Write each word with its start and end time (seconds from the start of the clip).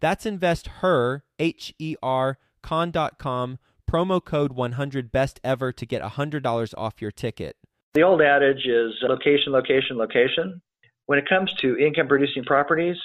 That's 0.00 0.26
investher, 0.26 1.24
H 1.38 1.74
E 1.78 1.96
R, 2.02 2.38
con.com 2.62 3.58
promo 3.90 4.24
code 4.24 4.52
100 4.52 5.10
best 5.10 5.40
ever 5.42 5.72
to 5.72 5.84
get 5.84 6.00
$100 6.00 6.74
off 6.78 7.02
your 7.02 7.10
ticket. 7.10 7.56
The 7.94 8.02
old 8.02 8.22
adage 8.22 8.64
is 8.66 8.94
location, 9.02 9.52
location, 9.52 9.96
location. 9.96 10.62
When 11.06 11.18
it 11.18 11.28
comes 11.28 11.52
to 11.54 11.76
income 11.76 12.06
producing 12.06 12.44
properties, 12.44 12.96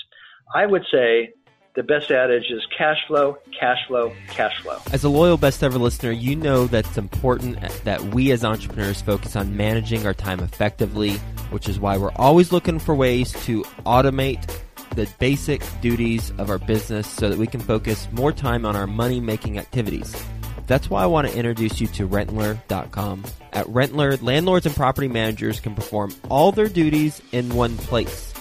I 0.54 0.68
would 0.68 0.84
say 0.92 1.34
the 1.76 1.82
best 1.82 2.12
adage 2.12 2.52
is 2.52 2.64
cash 2.78 2.98
flow, 3.08 3.40
cash 3.60 3.80
flow, 3.88 4.14
cash 4.28 4.62
flow. 4.62 4.78
As 4.94 5.04
a 5.04 5.10
loyal 5.10 5.38
best 5.38 5.64
ever 5.64 5.80
listener, 5.80 6.12
you 6.12 6.36
know 6.36 6.68
that 6.68 6.86
it's 6.86 6.98
important 6.98 7.60
that 7.84 8.02
we 8.14 8.32
as 8.32 8.46
entrepreneurs 8.46 9.02
focus 9.02 9.36
on 9.36 9.58
managing 9.58 10.06
our 10.06 10.14
time 10.14 10.40
effectively, 10.40 11.14
which 11.50 11.68
is 11.68 11.80
why 11.80 11.98
we're 11.98 12.14
always 12.16 12.52
looking 12.52 12.78
for 12.78 12.94
ways 12.94 13.34
to 13.46 13.64
automate 13.88 14.48
the 14.96 15.08
basic 15.20 15.62
duties 15.82 16.32
of 16.38 16.50
our 16.50 16.58
business 16.58 17.08
so 17.08 17.30
that 17.30 17.38
we 17.38 17.48
can 17.48 17.60
focus 17.60 18.08
more 18.12 18.32
time 18.32 18.66
on 18.66 18.76
our 18.76 18.88
money 18.88 19.20
making 19.20 19.58
activities. 19.58 20.16
That's 20.68 20.90
why 20.90 21.04
I 21.04 21.06
want 21.06 21.28
to 21.28 21.38
introduce 21.38 21.80
you 21.80 21.88
to 21.88 22.08
Rentler.com. 22.08 23.24
At 23.54 23.68
Rentler, 23.68 24.22
landlords 24.22 24.66
and 24.66 24.76
property 24.76 25.08
managers 25.08 25.60
can 25.60 25.76
perform 25.76 26.14
all 26.30 26.52
their 26.52 26.68
duties 26.68 27.22
in 27.32 27.50
one 27.54 27.78
place. 27.78 28.34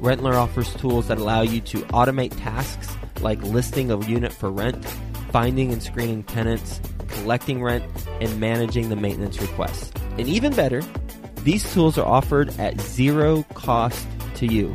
Rentler 0.00 0.34
offers 0.34 0.72
tools 0.74 1.08
that 1.08 1.18
allow 1.18 1.42
you 1.42 1.60
to 1.60 1.78
automate 1.86 2.36
tasks 2.40 2.96
like 3.20 3.42
listing 3.42 3.90
a 3.90 4.06
unit 4.06 4.32
for 4.32 4.50
rent, 4.50 4.84
finding 5.30 5.72
and 5.72 5.82
screening 5.82 6.22
tenants, 6.24 6.80
collecting 7.08 7.62
rent, 7.62 7.84
and 8.20 8.40
managing 8.40 8.88
the 8.88 8.96
maintenance 8.96 9.40
requests. 9.40 9.92
And 10.18 10.28
even 10.28 10.54
better, 10.54 10.82
these 11.42 11.72
tools 11.72 11.98
are 11.98 12.06
offered 12.06 12.56
at 12.58 12.80
zero 12.80 13.44
cost 13.54 14.06
to 14.36 14.46
you. 14.46 14.74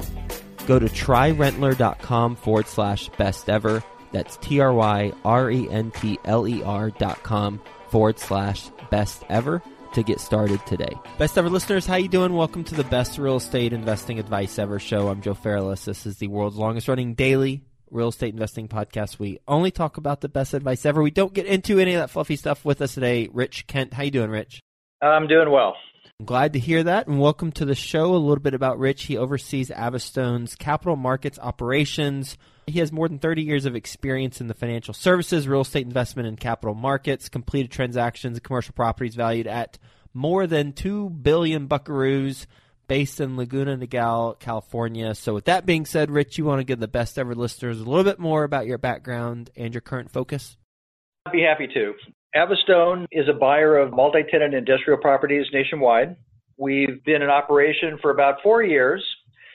Go 0.67 0.79
to 0.79 0.85
tryrentler.com 0.85 2.35
forward 2.35 2.67
slash 2.67 3.09
best 3.17 3.49
ever 3.49 3.83
that's 4.13 4.37
T 4.37 4.61
R 4.61 4.73
Y 4.73 5.11
R 5.25 5.51
E 5.51 5.69
N 5.69 5.91
T 5.91 6.17
L 6.23 6.47
E 6.47 6.63
R 6.63 6.91
dot 6.91 7.21
com 7.23 7.59
forward 7.89 8.19
slash 8.19 8.69
best 8.89 9.25
ever 9.27 9.61
to 9.93 10.03
get 10.03 10.19
started 10.21 10.65
today. 10.65 10.95
Best 11.17 11.37
ever 11.37 11.49
listeners, 11.49 11.85
how 11.85 11.97
you 11.97 12.07
doing? 12.07 12.33
Welcome 12.33 12.63
to 12.65 12.75
the 12.75 12.83
best 12.85 13.17
real 13.17 13.35
estate 13.35 13.73
investing 13.73 14.19
advice 14.19 14.57
ever 14.57 14.79
show. 14.79 15.09
I'm 15.09 15.21
Joe 15.21 15.33
Fairless. 15.33 15.85
This 15.85 16.05
is 16.05 16.17
the 16.17 16.27
world's 16.27 16.55
longest 16.55 16.87
running 16.87 17.15
daily 17.15 17.63
real 17.91 18.07
estate 18.07 18.33
investing 18.33 18.67
podcast. 18.67 19.19
We 19.19 19.39
only 19.47 19.69
talk 19.69 19.97
about 19.97 20.21
the 20.21 20.29
best 20.29 20.53
advice 20.53 20.85
ever. 20.85 21.03
We 21.03 21.11
don't 21.11 21.33
get 21.33 21.45
into 21.45 21.79
any 21.79 21.93
of 21.93 22.01
that 22.01 22.09
fluffy 22.09 22.35
stuff 22.35 22.65
with 22.65 22.81
us 22.81 22.95
today. 22.95 23.29
Rich 23.31 23.67
Kent, 23.67 23.93
how 23.93 24.03
you 24.03 24.11
doing, 24.11 24.31
Rich? 24.31 24.61
Uh, 25.01 25.07
I'm 25.07 25.27
doing 25.27 25.51
well. 25.51 25.75
I'm 26.19 26.25
glad 26.25 26.53
to 26.53 26.59
hear 26.59 26.83
that, 26.83 27.07
and 27.07 27.19
welcome 27.19 27.51
to 27.53 27.65
the 27.65 27.75
show. 27.75 28.13
A 28.13 28.17
little 28.17 28.41
bit 28.41 28.53
about 28.53 28.79
Rich. 28.79 29.03
He 29.03 29.17
oversees 29.17 29.71
Avistone's 29.71 30.55
capital 30.55 30.95
markets 30.95 31.37
operations, 31.39 32.37
he 32.67 32.79
has 32.79 32.91
more 32.91 33.09
than 33.09 33.19
30 33.19 33.41
years 33.41 33.65
of 33.65 33.75
experience 33.75 34.39
in 34.39 34.47
the 34.47 34.53
financial 34.53 34.93
services, 34.93 35.47
real 35.47 35.61
estate 35.61 35.85
investment, 35.85 36.27
and 36.27 36.39
capital 36.39 36.75
markets, 36.75 37.29
completed 37.29 37.71
transactions 37.71 38.39
commercial 38.39 38.73
properties 38.73 39.15
valued 39.15 39.47
at 39.47 39.77
more 40.13 40.47
than 40.47 40.73
2 40.73 41.09
billion 41.09 41.67
buckaroos 41.67 42.45
based 42.87 43.19
in 43.19 43.35
Laguna 43.35 43.77
Niguel, 43.77 44.39
California. 44.39 45.15
So, 45.15 45.33
with 45.33 45.45
that 45.45 45.65
being 45.65 45.85
said, 45.85 46.11
Rich, 46.11 46.37
you 46.37 46.45
want 46.45 46.59
to 46.59 46.65
give 46.65 46.79
the 46.79 46.87
best 46.87 47.17
ever 47.17 47.35
listeners 47.35 47.79
a 47.79 47.83
little 47.83 48.03
bit 48.03 48.19
more 48.19 48.43
about 48.43 48.67
your 48.67 48.77
background 48.77 49.49
and 49.55 49.73
your 49.73 49.81
current 49.81 50.11
focus? 50.11 50.57
I'd 51.25 51.33
be 51.33 51.41
happy 51.41 51.67
to. 51.73 51.93
Avistone 52.35 53.05
is 53.11 53.27
a 53.29 53.33
buyer 53.33 53.77
of 53.77 53.93
multi 53.93 54.23
tenant 54.29 54.53
industrial 54.53 54.99
properties 54.99 55.45
nationwide. 55.53 56.15
We've 56.57 57.03
been 57.03 57.21
in 57.21 57.29
operation 57.29 57.97
for 58.01 58.11
about 58.11 58.37
four 58.43 58.63
years 58.63 59.03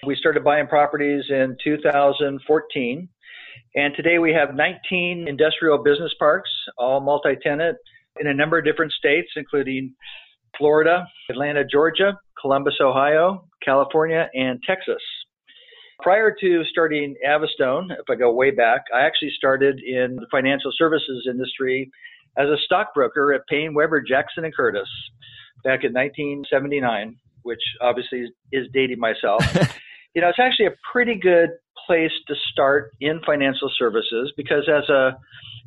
we 0.07 0.15
started 0.15 0.45
buying 0.45 0.69
properties 0.69 1.25
in 1.29 1.57
2014, 1.63 3.09
and 3.75 3.95
today 3.97 4.19
we 4.19 4.33
have 4.33 4.55
19 4.55 5.27
industrial 5.29 5.79
business 5.83 6.13
parks, 6.19 6.51
all 6.77 7.01
multi 7.01 7.35
tenant, 7.43 7.77
in 8.21 8.29
a 8.29 8.35
number 8.35 8.59
of 8.59 8.65
different 8.65 8.93
states, 8.93 9.29
including 9.37 9.95
Florida, 10.57 11.07
Atlanta, 11.31 11.65
Georgia, 11.65 12.17
Columbus, 12.41 12.75
Ohio, 12.81 13.45
California, 13.65 14.29
and 14.35 14.61
Texas. 14.67 15.03
Prior 16.01 16.35
to 16.41 16.63
starting 16.71 17.17
Avistone, 17.27 17.91
if 17.91 18.09
I 18.09 18.15
go 18.15 18.33
way 18.33 18.53
back, 18.53 18.83
I 18.95 19.01
actually 19.01 19.33
started 19.37 19.81
in 19.81 20.15
the 20.15 20.27
financial 20.31 20.71
services 20.79 21.27
industry 21.29 21.91
as 22.39 22.49
a 22.49 22.57
stockbroker 22.65 23.35
at 23.35 23.47
Paine 23.49 23.75
Webber 23.75 24.01
Jackson 24.01 24.45
and 24.45 24.55
Curtis 24.55 24.89
back 25.65 25.83
in 25.83 25.93
1979, 25.93 27.17
which 27.43 27.61
obviously 27.81 28.31
is 28.53 28.67
dating 28.73 29.01
myself. 29.01 29.45
you 30.15 30.23
know, 30.23 30.29
it's 30.29 30.39
actually 30.39 30.67
a 30.67 30.75
pretty 30.93 31.17
good 31.17 31.51
place 31.87 32.13
to 32.29 32.35
start 32.53 32.93
in 33.01 33.21
financial 33.27 33.71
services 33.77 34.33
because 34.37 34.69
as 34.69 34.89
a 34.89 35.19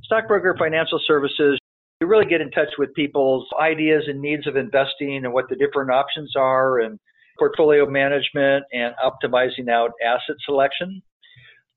stockbroker 0.03 0.55
financial 0.57 0.99
services, 1.05 1.59
you 1.99 2.07
really 2.07 2.25
get 2.25 2.41
in 2.41 2.49
touch 2.51 2.69
with 2.77 2.93
people's 2.93 3.47
ideas 3.59 4.03
and 4.07 4.21
needs 4.21 4.47
of 4.47 4.55
investing 4.55 5.17
and 5.23 5.33
what 5.33 5.49
the 5.49 5.55
different 5.55 5.91
options 5.91 6.33
are 6.35 6.79
and 6.79 6.99
portfolio 7.37 7.85
management 7.85 8.63
and 8.71 8.93
optimizing 9.03 9.69
out 9.69 9.91
asset 10.03 10.35
selection. 10.45 11.01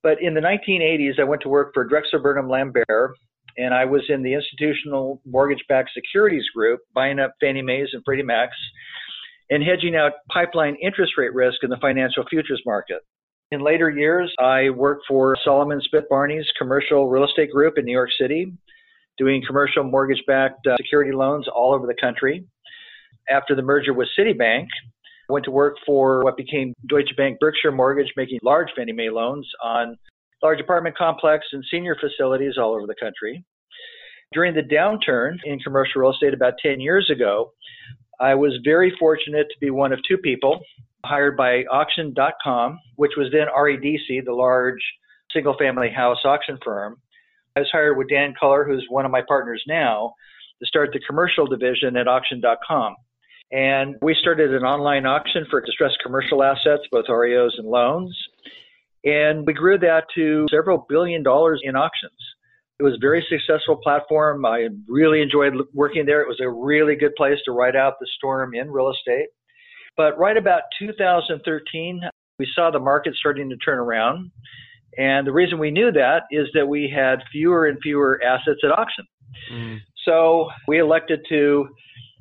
But 0.03 0.23
in 0.23 0.35
the 0.35 0.41
1980s, 0.41 1.19
I 1.19 1.25
went 1.25 1.43
to 1.43 1.49
work 1.49 1.73
for 1.75 1.85
Drexel 1.85 2.21
Burnham 2.21 2.49
Lambert, 2.49 3.15
and 3.57 3.75
I 3.75 3.85
was 3.85 4.03
in 4.09 4.23
the 4.23 4.35
institutional 4.35 5.21
mortgage-backed 5.25 5.91
securities 5.95 6.45
group, 6.55 6.81
buying 6.95 7.19
up 7.19 7.35
Fannie 7.41 7.63
Mae's 7.63 7.89
and 7.93 8.03
Freddie 8.05 8.23
Mac's 8.23 8.57
and 9.51 9.63
hedging 9.63 9.95
out 9.95 10.13
pipeline 10.31 10.77
interest 10.83 11.13
rate 11.19 11.35
risk 11.35 11.63
in 11.63 11.71
the 11.71 11.77
financial 11.81 12.25
futures 12.29 12.63
market. 12.65 13.03
In 13.51 13.61
later 13.61 13.91
years, 13.91 14.33
I 14.41 14.71
worked 14.71 15.05
for 15.07 15.37
Salomon 15.45 15.81
Smith 15.89 16.05
Barney's 16.09 16.47
commercial 16.59 17.09
real 17.09 17.25
estate 17.25 17.51
group 17.51 17.79
in 17.79 17.85
New 17.85 17.93
York 17.93 18.11
City, 18.19 18.53
doing 19.19 19.43
commercial 19.47 19.85
mortgage 19.85 20.23
backed 20.27 20.67
uh, 20.67 20.77
security 20.77 21.13
loans 21.13 21.47
all 21.55 21.75
over 21.75 21.87
the 21.87 21.95
country. 22.01 22.45
After 23.29 23.55
the 23.55 23.63
merger 23.63 23.93
with 23.93 24.09
Citibank, 24.19 24.67
I 25.29 25.33
went 25.33 25.45
to 25.45 25.51
work 25.51 25.77
for 25.87 26.25
what 26.25 26.37
became 26.37 26.75
Deutsche 26.89 27.15
Bank 27.17 27.39
Berkshire 27.39 27.73
Mortgage, 27.73 28.13
making 28.17 28.41
large 28.43 28.69
Fannie 28.77 28.93
Mae 28.93 29.11
loans 29.11 29.49
on 29.63 29.97
large 30.43 30.61
apartment 30.61 30.97
complex 30.97 31.47
and 31.53 31.65
senior 31.71 31.97
facilities 32.01 32.55
all 32.59 32.75
over 32.75 32.87
the 32.87 32.95
country. 33.01 33.45
During 34.33 34.55
the 34.55 34.63
downturn 34.63 35.37
in 35.45 35.59
commercial 35.61 36.01
real 36.01 36.13
estate 36.13 36.35
about 36.35 36.55
10 36.61 36.81
years 36.81 37.11
ago, 37.11 37.53
I 38.21 38.35
was 38.35 38.59
very 38.65 38.93
fortunate 38.99 39.47
to 39.51 39.61
be 39.61 39.71
one 39.71 39.93
of 39.93 40.01
two 40.09 40.19
people 40.19 40.61
hired 41.05 41.37
by 41.37 41.65
auction.com, 41.71 42.79
which 42.97 43.13
was 43.17 43.29
then 43.33 43.47
REDC, 43.57 44.25
the 44.25 44.33
large 44.33 44.81
single 45.33 45.57
family 45.59 45.91
house 45.91 46.19
auction 46.25 46.59
firm. 46.65 46.97
I 47.57 47.61
was 47.61 47.69
hired 47.71 47.97
with 47.97 48.09
Dan 48.09 48.35
Culler, 48.41 48.67
who's 48.67 48.87
one 48.89 49.05
of 49.05 49.11
my 49.11 49.23
partners 49.27 49.63
now, 49.69 50.15
to 50.61 50.67
start 50.67 50.91
the 50.93 51.01
commercial 51.07 51.47
division 51.47 51.97
at 51.97 52.09
auction.com. 52.09 52.97
And 53.53 53.97
we 54.03 54.17
started 54.21 54.55
an 54.55 54.63
online 54.63 55.07
auction 55.07 55.47
for 55.51 55.61
distressed 55.61 55.99
commercial 56.03 56.43
assets, 56.43 56.83
both 56.91 57.07
REOs 57.09 57.59
and 57.59 57.69
loans. 57.69 58.17
And 59.05 59.47
we 59.47 59.53
grew 59.53 59.79
that 59.79 60.05
to 60.15 60.47
several 60.51 60.87
billion 60.89 61.23
dollars 61.23 61.61
in 61.63 61.77
auctions. 61.77 62.13
It 62.81 62.83
was 62.83 62.95
a 62.95 63.01
very 63.01 63.25
successful 63.29 63.77
platform. 63.77 64.45
I 64.45 64.69
really 64.89 65.23
enjoyed 65.23 65.55
working 65.73 66.07
there. 66.07 66.23
It 66.23 66.29
was 66.29 66.41
a 66.41 66.49
really 66.49 66.97
good 66.97 67.15
place 67.17 67.39
to 67.45 67.53
ride 67.53 67.77
out 67.77 67.95
the 68.01 68.09
storm 68.17 68.55
in 68.55 68.71
real 68.71 68.91
estate. 68.91 69.29
But 69.97 70.19
right 70.19 70.37
about 70.37 70.63
2013, 70.81 72.01
we 72.39 72.49
saw 72.55 72.71
the 72.71 72.81
market 72.81 73.15
starting 73.15 73.49
to 73.51 73.57
turn 73.59 73.79
around. 73.79 74.31
And 74.97 75.27
the 75.27 75.33
reason 75.33 75.59
we 75.59 75.71
knew 75.71 75.93
that 75.93 76.23
is 76.31 76.49
that 76.55 76.67
we 76.67 76.93
had 76.93 77.21
fewer 77.31 77.67
and 77.67 77.79
fewer 77.83 78.21
assets 78.25 78.61
at 78.65 78.77
auction. 78.77 79.05
Mm. 79.53 79.79
So 80.05 80.49
we 80.67 80.81
elected 80.81 81.21
to 81.29 81.69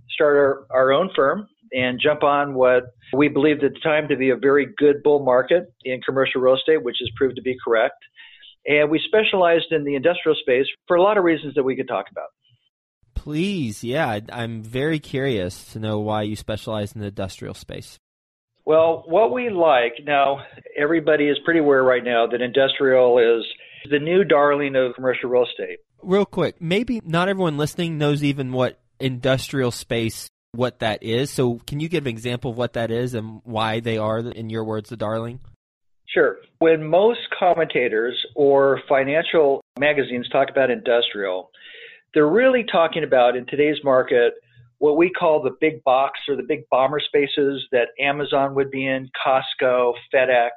start 0.09 0.37
our, 0.37 0.65
our 0.69 0.91
own 0.91 1.09
firm 1.15 1.47
and 1.73 1.99
jump 2.01 2.23
on 2.23 2.53
what 2.53 2.83
we 3.13 3.27
believed 3.27 3.63
at 3.63 3.73
the 3.73 3.79
time 3.79 4.07
to 4.07 4.15
be 4.15 4.29
a 4.29 4.35
very 4.35 4.67
good 4.77 5.01
bull 5.03 5.23
market 5.23 5.73
in 5.83 6.01
commercial 6.01 6.39
real 6.39 6.55
estate, 6.55 6.83
which 6.83 6.97
has 6.99 7.09
proved 7.17 7.35
to 7.35 7.41
be 7.41 7.57
correct. 7.63 7.95
And 8.65 8.89
we 8.89 9.01
specialized 9.05 9.71
in 9.71 9.83
the 9.83 9.95
industrial 9.95 10.37
space 10.39 10.67
for 10.87 10.95
a 10.95 11.01
lot 11.01 11.17
of 11.17 11.23
reasons 11.23 11.55
that 11.55 11.63
we 11.63 11.75
could 11.75 11.87
talk 11.87 12.05
about. 12.11 12.27
Please, 13.15 13.83
yeah, 13.83 14.19
I'm 14.31 14.61
very 14.61 14.99
curious 14.99 15.71
to 15.73 15.79
know 15.79 15.99
why 15.99 16.23
you 16.23 16.35
specialize 16.35 16.93
in 16.93 17.01
the 17.01 17.07
industrial 17.07 17.53
space. 17.53 17.97
Well, 18.65 19.03
what 19.07 19.33
we 19.33 19.49
like 19.49 19.95
now, 20.05 20.39
everybody 20.77 21.27
is 21.27 21.37
pretty 21.43 21.59
aware 21.59 21.83
right 21.83 22.03
now 22.03 22.27
that 22.27 22.41
industrial 22.41 23.17
is 23.17 23.45
the 23.89 23.99
new 23.99 24.23
darling 24.23 24.75
of 24.75 24.95
commercial 24.95 25.29
real 25.29 25.45
estate. 25.45 25.79
Real 26.01 26.25
quick, 26.25 26.61
maybe 26.61 27.01
not 27.03 27.27
everyone 27.27 27.57
listening 27.57 27.97
knows 27.97 28.23
even 28.23 28.51
what 28.53 28.79
industrial 28.99 29.71
space 29.71 30.29
what 30.53 30.79
that 30.79 31.03
is. 31.03 31.29
So, 31.31 31.59
can 31.67 31.79
you 31.79 31.89
give 31.89 32.05
an 32.05 32.09
example 32.09 32.51
of 32.51 32.57
what 32.57 32.73
that 32.73 32.91
is 32.91 33.13
and 33.13 33.41
why 33.43 33.79
they 33.79 33.97
are, 33.97 34.19
in 34.19 34.49
your 34.49 34.63
words, 34.63 34.89
the 34.89 34.97
darling? 34.97 35.39
Sure. 36.07 36.37
When 36.59 36.83
most 36.83 37.21
commentators 37.37 38.15
or 38.35 38.79
financial 38.87 39.61
magazines 39.79 40.29
talk 40.29 40.49
about 40.49 40.69
industrial, 40.69 41.49
they're 42.13 42.27
really 42.29 42.63
talking 42.71 43.03
about 43.03 43.35
in 43.35 43.45
today's 43.47 43.77
market 43.83 44.33
what 44.77 44.97
we 44.97 45.09
call 45.09 45.41
the 45.41 45.55
big 45.61 45.83
box 45.83 46.19
or 46.27 46.35
the 46.35 46.43
big 46.43 46.67
bomber 46.69 46.99
spaces 46.99 47.63
that 47.71 47.87
Amazon 47.99 48.53
would 48.53 48.69
be 48.69 48.85
in, 48.85 49.09
Costco, 49.25 49.93
FedEx, 50.13 50.49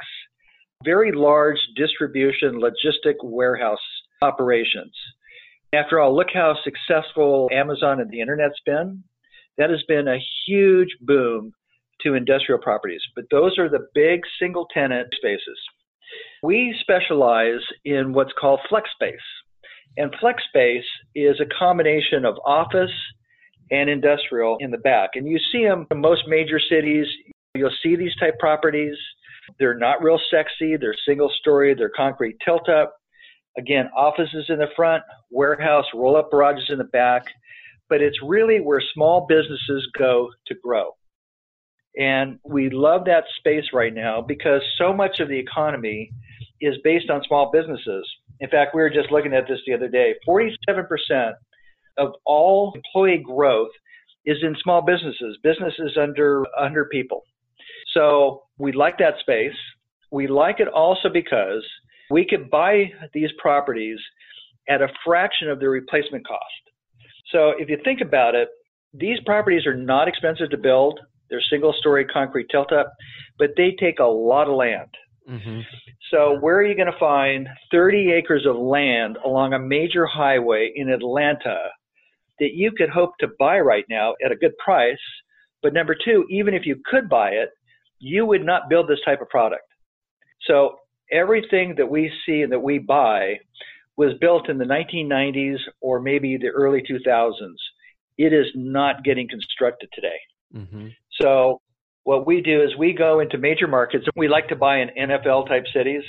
very 0.84 1.12
large 1.12 1.58
distribution 1.76 2.60
logistic 2.60 3.14
warehouse 3.22 3.78
operations. 4.22 4.92
After 5.72 6.00
all, 6.00 6.14
look 6.14 6.28
how 6.34 6.54
successful 6.64 7.48
Amazon 7.52 8.00
and 8.00 8.10
the 8.10 8.20
internet's 8.20 8.58
been. 8.66 9.04
That 9.58 9.70
has 9.70 9.82
been 9.88 10.08
a 10.08 10.22
huge 10.46 10.96
boom 11.00 11.52
to 12.02 12.14
industrial 12.14 12.60
properties, 12.60 13.00
but 13.14 13.24
those 13.30 13.58
are 13.58 13.68
the 13.68 13.86
big 13.94 14.20
single 14.38 14.66
tenant 14.72 15.08
spaces. 15.16 15.58
We 16.42 16.74
specialize 16.80 17.62
in 17.84 18.12
what's 18.12 18.32
called 18.38 18.60
flex 18.68 18.88
space. 18.94 19.18
And 19.96 20.14
flex 20.20 20.42
space 20.48 20.84
is 21.14 21.40
a 21.40 21.58
combination 21.58 22.24
of 22.24 22.36
office 22.44 22.90
and 23.70 23.88
industrial 23.88 24.58
in 24.60 24.70
the 24.70 24.78
back. 24.78 25.10
And 25.14 25.26
you 25.26 25.38
see 25.50 25.64
them 25.64 25.86
in 25.90 26.00
most 26.00 26.22
major 26.28 26.60
cities. 26.60 27.06
You'll 27.54 27.70
see 27.82 27.96
these 27.96 28.14
type 28.16 28.38
properties. 28.38 28.96
They're 29.58 29.78
not 29.78 30.02
real 30.02 30.20
sexy. 30.30 30.76
They're 30.76 30.94
single 31.06 31.30
story. 31.40 31.74
They're 31.74 31.90
concrete 31.96 32.36
tilt 32.44 32.68
up. 32.68 32.94
Again, 33.58 33.88
offices 33.96 34.46
in 34.50 34.58
the 34.58 34.68
front, 34.76 35.02
warehouse, 35.30 35.86
roll 35.94 36.16
up 36.16 36.30
garages 36.30 36.68
in 36.68 36.76
the 36.78 36.84
back. 36.84 37.24
But 37.88 38.02
it's 38.02 38.18
really 38.22 38.58
where 38.60 38.82
small 38.94 39.26
businesses 39.28 39.88
go 39.96 40.30
to 40.46 40.54
grow. 40.62 40.96
And 41.96 42.38
we 42.44 42.68
love 42.68 43.04
that 43.06 43.24
space 43.38 43.64
right 43.72 43.94
now 43.94 44.20
because 44.20 44.60
so 44.76 44.92
much 44.92 45.20
of 45.20 45.28
the 45.28 45.38
economy 45.38 46.10
is 46.60 46.74
based 46.84 47.10
on 47.10 47.22
small 47.26 47.50
businesses. 47.50 48.06
In 48.40 48.50
fact, 48.50 48.74
we 48.74 48.82
were 48.82 48.90
just 48.90 49.10
looking 49.10 49.32
at 49.32 49.48
this 49.48 49.60
the 49.66 49.72
other 49.72 49.88
day. 49.88 50.14
47% 50.28 51.32
of 51.96 52.12
all 52.26 52.72
employee 52.74 53.22
growth 53.24 53.70
is 54.26 54.38
in 54.42 54.54
small 54.62 54.82
businesses, 54.82 55.38
businesses 55.42 55.96
under 55.98 56.40
100 56.58 56.90
people. 56.90 57.22
So 57.94 58.42
we 58.58 58.72
like 58.72 58.98
that 58.98 59.14
space. 59.20 59.56
We 60.10 60.26
like 60.26 60.60
it 60.60 60.68
also 60.68 61.08
because 61.12 61.64
we 62.10 62.26
could 62.26 62.50
buy 62.50 62.92
these 63.14 63.30
properties 63.38 63.98
at 64.68 64.82
a 64.82 64.88
fraction 65.04 65.48
of 65.48 65.60
their 65.60 65.70
replacement 65.70 66.26
cost. 66.26 66.42
So 67.32 67.52
if 67.58 67.68
you 67.68 67.78
think 67.84 68.00
about 68.00 68.34
it, 68.34 68.48
these 68.92 69.18
properties 69.26 69.66
are 69.66 69.76
not 69.76 70.08
expensive 70.08 70.50
to 70.50 70.56
build. 70.56 71.00
They're 71.28 71.42
single 71.50 71.74
story 71.78 72.04
concrete 72.04 72.46
tilt 72.50 72.72
up, 72.72 72.92
but 73.38 73.50
they 73.56 73.76
take 73.78 73.98
a 73.98 74.04
lot 74.04 74.48
of 74.48 74.54
land. 74.54 74.88
Mm-hmm. 75.28 75.60
So, 76.12 76.38
where 76.40 76.56
are 76.56 76.64
you 76.64 76.76
going 76.76 76.92
to 76.92 76.98
find 77.00 77.48
30 77.72 78.12
acres 78.12 78.46
of 78.46 78.56
land 78.56 79.18
along 79.24 79.54
a 79.54 79.58
major 79.58 80.06
highway 80.06 80.72
in 80.74 80.88
Atlanta 80.88 81.56
that 82.38 82.50
you 82.54 82.70
could 82.70 82.90
hope 82.90 83.10
to 83.20 83.28
buy 83.38 83.58
right 83.58 83.84
now 83.90 84.14
at 84.24 84.30
a 84.30 84.36
good 84.36 84.56
price? 84.64 84.96
But 85.62 85.74
number 85.74 85.96
two, 86.04 86.24
even 86.30 86.54
if 86.54 86.64
you 86.64 86.76
could 86.88 87.08
buy 87.08 87.30
it, 87.30 87.48
you 87.98 88.24
would 88.24 88.44
not 88.44 88.68
build 88.68 88.88
this 88.88 89.00
type 89.04 89.20
of 89.20 89.28
product. 89.28 89.64
So, 90.42 90.76
everything 91.10 91.74
that 91.76 91.90
we 91.90 92.12
see 92.24 92.42
and 92.42 92.52
that 92.52 92.60
we 92.62 92.78
buy 92.78 93.34
was 93.96 94.12
built 94.20 94.48
in 94.48 94.58
the 94.58 94.64
1990s 94.64 95.58
or 95.80 96.00
maybe 96.00 96.36
the 96.36 96.48
early 96.48 96.82
2000s. 96.82 97.32
It 98.18 98.32
is 98.32 98.46
not 98.54 99.04
getting 99.04 99.28
constructed 99.28 99.88
today. 99.92 100.18
Mm-hmm. 100.54 100.88
So 101.20 101.60
what 102.04 102.26
we 102.26 102.40
do 102.40 102.62
is 102.62 102.76
we 102.78 102.92
go 102.92 103.20
into 103.20 103.38
major 103.38 103.66
markets. 103.66 104.06
We 104.16 104.28
like 104.28 104.48
to 104.48 104.56
buy 104.56 104.78
in 104.78 104.90
NFL 104.96 105.48
type 105.48 105.64
cities 105.74 106.04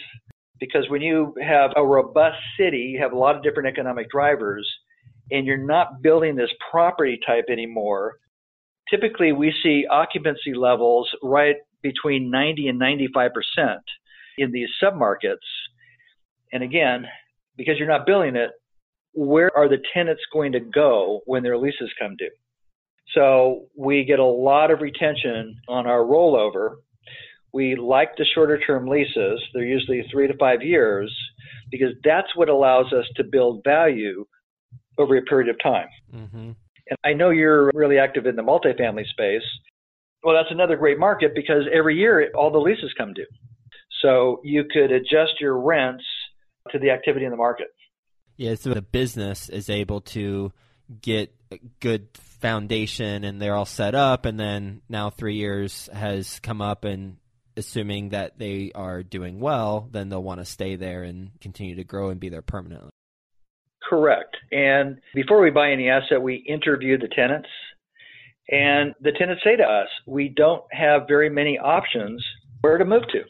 because 0.59 0.89
when 0.89 1.01
you 1.01 1.33
have 1.41 1.71
a 1.75 1.85
robust 1.85 2.37
city, 2.59 2.93
you 2.93 2.99
have 3.01 3.13
a 3.13 3.17
lot 3.17 3.35
of 3.35 3.43
different 3.43 3.67
economic 3.67 4.09
drivers, 4.09 4.67
and 5.31 5.45
you're 5.45 5.57
not 5.57 6.01
building 6.01 6.35
this 6.35 6.49
property 6.71 7.19
type 7.25 7.45
anymore. 7.49 8.15
Typically, 8.89 9.31
we 9.31 9.53
see 9.63 9.85
occupancy 9.89 10.53
levels 10.53 11.09
right 11.21 11.55
between 11.81 12.31
90 12.31 12.69
and 12.69 12.79
95 12.79 13.31
percent 13.33 13.81
in 14.37 14.51
these 14.51 14.69
submarkets. 14.81 15.37
And 16.53 16.63
again, 16.63 17.05
because 17.57 17.75
you're 17.77 17.87
not 17.87 18.05
billing 18.05 18.35
it, 18.35 18.51
where 19.13 19.55
are 19.57 19.67
the 19.67 19.81
tenants 19.93 20.21
going 20.31 20.51
to 20.51 20.59
go 20.59 21.21
when 21.25 21.43
their 21.43 21.57
leases 21.57 21.91
come 21.99 22.15
due? 22.17 22.29
So 23.13 23.65
we 23.75 24.03
get 24.03 24.19
a 24.19 24.25
lot 24.25 24.71
of 24.71 24.81
retention 24.81 25.55
on 25.67 25.87
our 25.87 25.99
rollover. 25.99 26.75
We 27.53 27.75
like 27.75 28.15
the 28.17 28.25
shorter 28.25 28.59
term 28.59 28.87
leases. 28.87 29.41
They're 29.53 29.63
usually 29.63 30.05
three 30.11 30.27
to 30.27 30.37
five 30.37 30.61
years 30.61 31.15
because 31.71 31.93
that's 32.03 32.35
what 32.35 32.49
allows 32.49 32.93
us 32.93 33.05
to 33.15 33.23
build 33.23 33.63
value 33.63 34.25
over 34.97 35.17
a 35.17 35.21
period 35.21 35.49
of 35.49 35.55
time. 35.61 35.87
Mm-hmm. 36.13 36.51
And 36.89 36.97
I 37.03 37.13
know 37.13 37.29
you're 37.29 37.71
really 37.73 37.97
active 37.97 38.25
in 38.25 38.35
the 38.35 38.41
multifamily 38.41 39.07
space. 39.07 39.43
Well, 40.23 40.35
that's 40.35 40.51
another 40.51 40.75
great 40.75 40.99
market 40.99 41.33
because 41.35 41.63
every 41.73 41.95
year 41.95 42.29
all 42.35 42.51
the 42.51 42.57
leases 42.57 42.93
come 42.97 43.13
due. 43.13 43.25
So 44.01 44.41
you 44.43 44.65
could 44.71 44.91
adjust 44.91 45.39
your 45.39 45.59
rents 45.59 46.03
to 46.71 46.79
the 46.79 46.91
activity 46.91 47.25
in 47.25 47.31
the 47.31 47.37
market. 47.37 47.67
Yeah, 48.37 48.55
so 48.55 48.73
the 48.73 48.81
business 48.81 49.49
is 49.49 49.69
able 49.69 50.01
to 50.01 50.51
get 51.01 51.33
a 51.51 51.59
good 51.79 52.07
foundation 52.39 53.23
and 53.23 53.41
they're 53.41 53.55
all 53.55 53.65
set 53.65 53.95
up 53.95 54.25
and 54.25 54.39
then 54.39 54.81
now 54.87 55.09
3 55.09 55.35
years 55.35 55.89
has 55.91 56.39
come 56.39 56.61
up 56.61 56.85
and 56.85 57.17
assuming 57.55 58.09
that 58.09 58.37
they 58.37 58.71
are 58.75 59.01
doing 59.01 59.39
well, 59.39 59.89
then 59.91 60.09
they'll 60.09 60.21
want 60.21 60.39
to 60.39 60.45
stay 60.45 60.75
there 60.75 61.03
and 61.03 61.31
continue 61.41 61.75
to 61.75 61.83
grow 61.83 62.09
and 62.09 62.19
be 62.19 62.29
there 62.29 62.43
permanently. 62.43 62.91
Correct. 63.89 64.37
And 64.51 64.99
before 65.15 65.41
we 65.41 65.49
buy 65.49 65.71
any 65.71 65.89
asset, 65.89 66.21
we 66.21 66.35
interview 66.35 66.97
the 66.97 67.07
tenants. 67.07 67.49
And 68.49 68.93
the 69.01 69.11
tenants 69.11 69.43
say 69.43 69.55
to 69.55 69.63
us, 69.63 69.87
we 70.05 70.29
don't 70.29 70.63
have 70.71 71.07
very 71.07 71.29
many 71.29 71.57
options 71.57 72.23
where 72.61 72.77
to 72.77 72.85
move 72.85 73.03
to. 73.11 73.23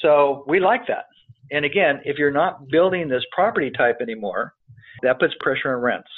So 0.00 0.44
we 0.48 0.58
like 0.60 0.86
that. 0.88 1.06
And 1.50 1.64
again, 1.64 2.00
if 2.04 2.18
you're 2.18 2.32
not 2.32 2.68
building 2.68 3.08
this 3.08 3.22
property 3.32 3.70
type 3.70 3.98
anymore, 4.00 4.54
that 5.02 5.20
puts 5.20 5.34
pressure 5.40 5.74
on 5.74 5.82
rents. 5.82 6.08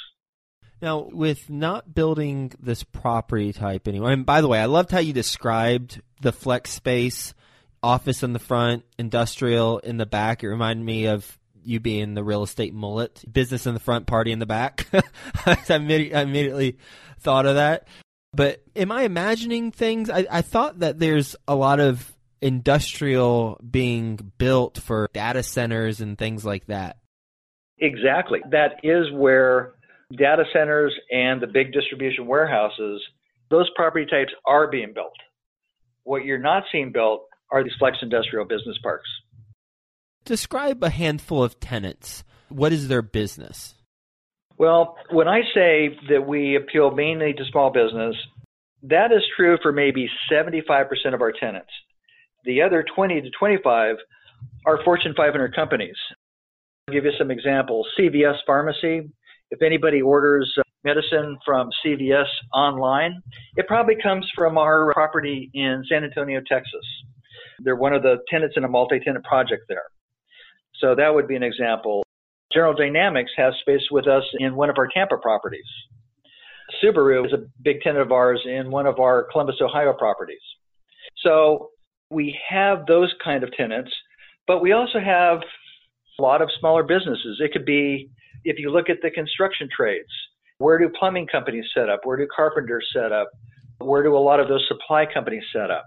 Now, 0.81 1.09
with 1.11 1.49
not 1.49 1.93
building 1.93 2.53
this 2.59 2.83
property 2.83 3.51
type 3.51 3.87
anymore, 3.87 4.11
and 4.11 4.25
by 4.25 4.41
the 4.41 4.47
way, 4.47 4.59
I 4.59 4.65
loved 4.65 4.91
how 4.91 4.99
you 4.99 5.11
described 5.11 6.01
the 6.21 6.31
flex 6.31 6.71
space, 6.71 7.33
office 7.83 8.23
in 8.23 8.33
the 8.33 8.39
front, 8.39 8.85
industrial 8.97 9.79
in 9.79 9.97
the 9.97 10.05
back. 10.05 10.43
It 10.43 10.49
reminded 10.49 10.85
me 10.85 11.07
of 11.07 11.37
you 11.63 11.81
being 11.81 12.13
the 12.13 12.23
real 12.23 12.43
estate 12.43 12.73
mullet, 12.73 13.23
business 13.29 13.67
in 13.67 13.73
the 13.73 13.79
front, 13.79 14.07
party 14.07 14.31
in 14.31 14.39
the 14.39 14.45
back. 14.45 14.87
I, 15.45 15.57
immediately 15.69 16.77
thought 17.19 17.45
of 17.45 17.55
that. 17.55 17.87
But 18.33 18.63
am 18.75 18.91
I 18.91 19.03
imagining 19.03 19.71
things? 19.71 20.09
I, 20.09 20.25
I 20.29 20.41
thought 20.41 20.79
that 20.79 20.99
there's 20.99 21.35
a 21.47 21.55
lot 21.55 21.79
of 21.79 22.15
industrial 22.41 23.59
being 23.69 24.31
built 24.37 24.77
for 24.77 25.09
data 25.13 25.43
centers 25.43 26.01
and 26.01 26.17
things 26.17 26.45
like 26.45 26.65
that. 26.67 26.97
Exactly. 27.77 28.39
That 28.51 28.79
is 28.83 29.11
where 29.13 29.73
data 30.15 30.43
centers 30.51 30.93
and 31.11 31.41
the 31.41 31.47
big 31.47 31.71
distribution 31.71 32.25
warehouses, 32.27 33.01
those 33.49 33.69
property 33.75 34.05
types 34.05 34.31
are 34.45 34.69
being 34.69 34.93
built. 34.93 35.15
What 36.03 36.25
you're 36.25 36.39
not 36.39 36.63
seeing 36.71 36.91
built 36.91 37.25
are 37.51 37.63
these 37.63 37.73
flex 37.79 37.97
industrial 38.01 38.45
business 38.45 38.77
parks. 38.81 39.09
Describe 40.25 40.83
a 40.83 40.89
handful 40.89 41.43
of 41.43 41.59
tenants. 41.59 42.23
What 42.49 42.73
is 42.73 42.87
their 42.87 43.01
business? 43.01 43.75
Well, 44.57 44.97
when 45.09 45.27
I 45.27 45.41
say 45.53 45.97
that 46.09 46.27
we 46.27 46.55
appeal 46.55 46.91
mainly 46.91 47.33
to 47.33 47.45
small 47.45 47.71
business, 47.71 48.15
that 48.83 49.11
is 49.11 49.23
true 49.35 49.57
for 49.61 49.71
maybe 49.71 50.09
75% 50.31 51.13
of 51.13 51.21
our 51.21 51.31
tenants. 51.31 51.71
The 52.45 52.61
other 52.61 52.85
20 52.95 53.21
to 53.21 53.29
25 53.37 53.95
are 54.65 54.83
Fortune 54.83 55.13
500 55.15 55.55
companies. 55.55 55.95
I'll 56.87 56.93
give 56.93 57.05
you 57.05 57.11
some 57.17 57.31
examples. 57.31 57.87
CVS 57.99 58.37
Pharmacy 58.45 59.09
If 59.51 59.61
anybody 59.61 60.01
orders 60.01 60.51
uh, 60.57 60.63
medicine 60.83 61.37
from 61.45 61.69
CVS 61.85 62.27
online, 62.53 63.21
it 63.55 63.67
probably 63.67 63.95
comes 64.01 64.29
from 64.35 64.57
our 64.57 64.93
property 64.93 65.49
in 65.53 65.83
San 65.89 66.03
Antonio, 66.03 66.41
Texas. 66.47 66.85
They're 67.59 67.75
one 67.75 67.93
of 67.93 68.03
the 68.03 68.17
tenants 68.29 68.55
in 68.57 68.63
a 68.63 68.67
multi 68.67 68.99
tenant 68.99 69.25
project 69.25 69.63
there. 69.67 69.83
So 70.79 70.95
that 70.95 71.13
would 71.13 71.27
be 71.27 71.35
an 71.35 71.43
example. 71.43 72.03
General 72.53 72.73
Dynamics 72.73 73.31
has 73.37 73.53
space 73.61 73.83
with 73.91 74.07
us 74.07 74.23
in 74.39 74.55
one 74.55 74.69
of 74.69 74.77
our 74.77 74.87
Tampa 74.87 75.17
properties. 75.17 75.65
Subaru 76.81 77.25
is 77.25 77.33
a 77.33 77.45
big 77.63 77.81
tenant 77.81 78.01
of 78.01 78.11
ours 78.11 78.41
in 78.45 78.71
one 78.71 78.85
of 78.85 78.99
our 78.99 79.27
Columbus, 79.31 79.55
Ohio 79.61 79.93
properties. 79.93 80.41
So 81.17 81.69
we 82.09 82.37
have 82.49 82.85
those 82.85 83.13
kind 83.23 83.43
of 83.43 83.51
tenants, 83.53 83.91
but 84.47 84.61
we 84.61 84.71
also 84.71 84.99
have 84.99 85.39
a 86.17 86.21
lot 86.21 86.41
of 86.41 86.49
smaller 86.59 86.83
businesses. 86.83 87.39
It 87.39 87.51
could 87.53 87.65
be, 87.65 88.09
if 88.43 88.57
you 88.59 88.71
look 88.71 88.89
at 88.89 88.97
the 89.01 89.11
construction 89.11 89.69
trades, 89.75 90.09
where 90.57 90.77
do 90.77 90.89
plumbing 90.89 91.27
companies 91.27 91.65
set 91.73 91.89
up? 91.89 92.01
Where 92.03 92.17
do 92.17 92.27
carpenters 92.35 92.87
set 92.93 93.11
up? 93.11 93.29
Where 93.79 94.03
do 94.03 94.15
a 94.15 94.19
lot 94.19 94.39
of 94.39 94.47
those 94.47 94.65
supply 94.67 95.05
companies 95.11 95.43
set 95.53 95.71
up? 95.71 95.85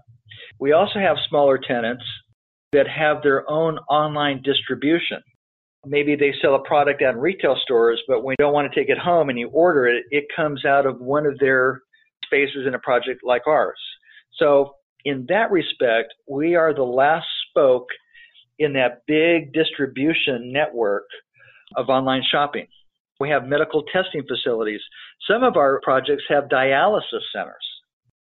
We 0.59 0.73
also 0.73 0.99
have 0.99 1.17
smaller 1.29 1.59
tenants 1.59 2.05
that 2.73 2.88
have 2.88 3.23
their 3.23 3.49
own 3.50 3.79
online 3.91 4.41
distribution. 4.43 5.21
Maybe 5.85 6.14
they 6.14 6.33
sell 6.41 6.55
a 6.55 6.61
product 6.61 7.02
at 7.02 7.19
retail 7.19 7.57
stores, 7.62 8.00
but 8.07 8.23
when 8.23 8.37
you 8.38 8.45
don't 8.45 8.55
want 8.55 8.73
to 8.73 8.81
take 8.81 8.88
it 8.88 8.99
home 8.99 9.29
and 9.29 9.38
you 9.38 9.49
order 9.49 9.87
it, 9.87 10.05
it 10.11 10.25
comes 10.35 10.64
out 10.64 10.87
of 10.87 11.00
one 11.00 11.26
of 11.26 11.38
their 11.38 11.81
spaces 12.25 12.67
in 12.67 12.75
a 12.75 12.79
project 12.79 13.21
like 13.25 13.47
ours. 13.47 13.79
So 14.38 14.75
in 15.04 15.26
that 15.28 15.50
respect, 15.50 16.14
we 16.28 16.54
are 16.54 16.75
the 16.75 16.82
last 16.82 17.26
spoke 17.50 17.88
in 18.59 18.75
that 18.75 19.02
big 19.06 19.52
distribution 19.52 20.52
network 20.52 21.04
of 21.76 21.88
online 21.88 22.23
shopping. 22.30 22.66
We 23.21 23.30
have 23.30 23.47
medical 23.47 23.85
testing 23.92 24.23
facilities. 24.26 24.80
Some 25.30 25.42
of 25.42 25.56
our 25.56 25.80
projects 25.82 26.25
have 26.28 26.44
dialysis 26.44 27.23
centers 27.35 27.54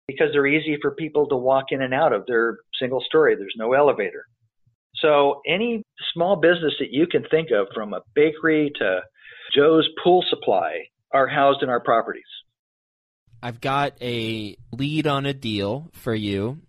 because 0.07 0.27
they're 0.31 0.47
easy 0.47 0.77
for 0.81 0.91
people 0.91 1.27
to 1.27 1.35
walk 1.35 1.65
in 1.71 1.81
and 1.81 1.93
out 1.93 2.13
of. 2.13 2.23
They're 2.27 2.57
single 2.79 3.01
story, 3.01 3.35
there's 3.35 3.53
no 3.57 3.73
elevator. 3.73 4.25
So, 4.95 5.41
any 5.47 5.83
small 6.13 6.37
business 6.37 6.73
that 6.79 6.91
you 6.91 7.05
can 7.05 7.23
think 7.29 7.49
of, 7.51 7.67
from 7.75 7.93
a 7.93 8.01
bakery 8.15 8.71
to 8.79 9.01
Joe's 9.55 9.87
pool 10.03 10.23
supply, 10.27 10.85
are 11.11 11.27
housed 11.27 11.61
in 11.61 11.69
our 11.69 11.79
properties. 11.79 12.23
I've 13.41 13.61
got 13.61 13.93
a 14.01 14.57
lead 14.71 15.07
on 15.07 15.25
a 15.25 15.33
deal 15.33 15.89
for 15.93 16.15
you. 16.15 16.59